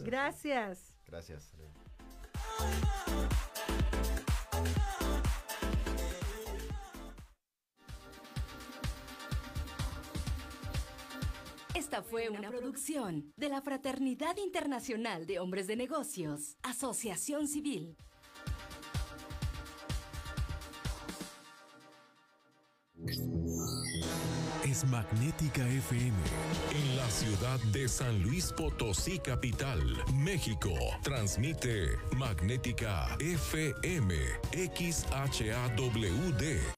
Gracias. 0.00 0.02
Gracias. 0.04 0.94
gracias. 1.06 1.54
Esta 11.74 12.02
fue 12.02 12.28
una 12.28 12.50
producción 12.50 13.32
de 13.36 13.48
la 13.48 13.62
Fraternidad 13.62 14.36
Internacional 14.36 15.26
de 15.26 15.38
Hombres 15.38 15.66
de 15.66 15.76
Negocios, 15.76 16.56
Asociación 16.62 17.48
Civil. 17.48 17.96
Es 24.64 24.84
Magnética 24.86 25.68
FM. 25.68 26.16
En 26.72 26.96
la 26.96 27.10
ciudad 27.10 27.60
de 27.72 27.86
San 27.86 28.22
Luis 28.22 28.50
Potosí, 28.56 29.18
capital, 29.18 29.78
México. 30.14 30.70
Transmite 31.02 31.98
Magnética 32.16 33.14
FM 33.20 34.14
XHAWD. 34.52 36.42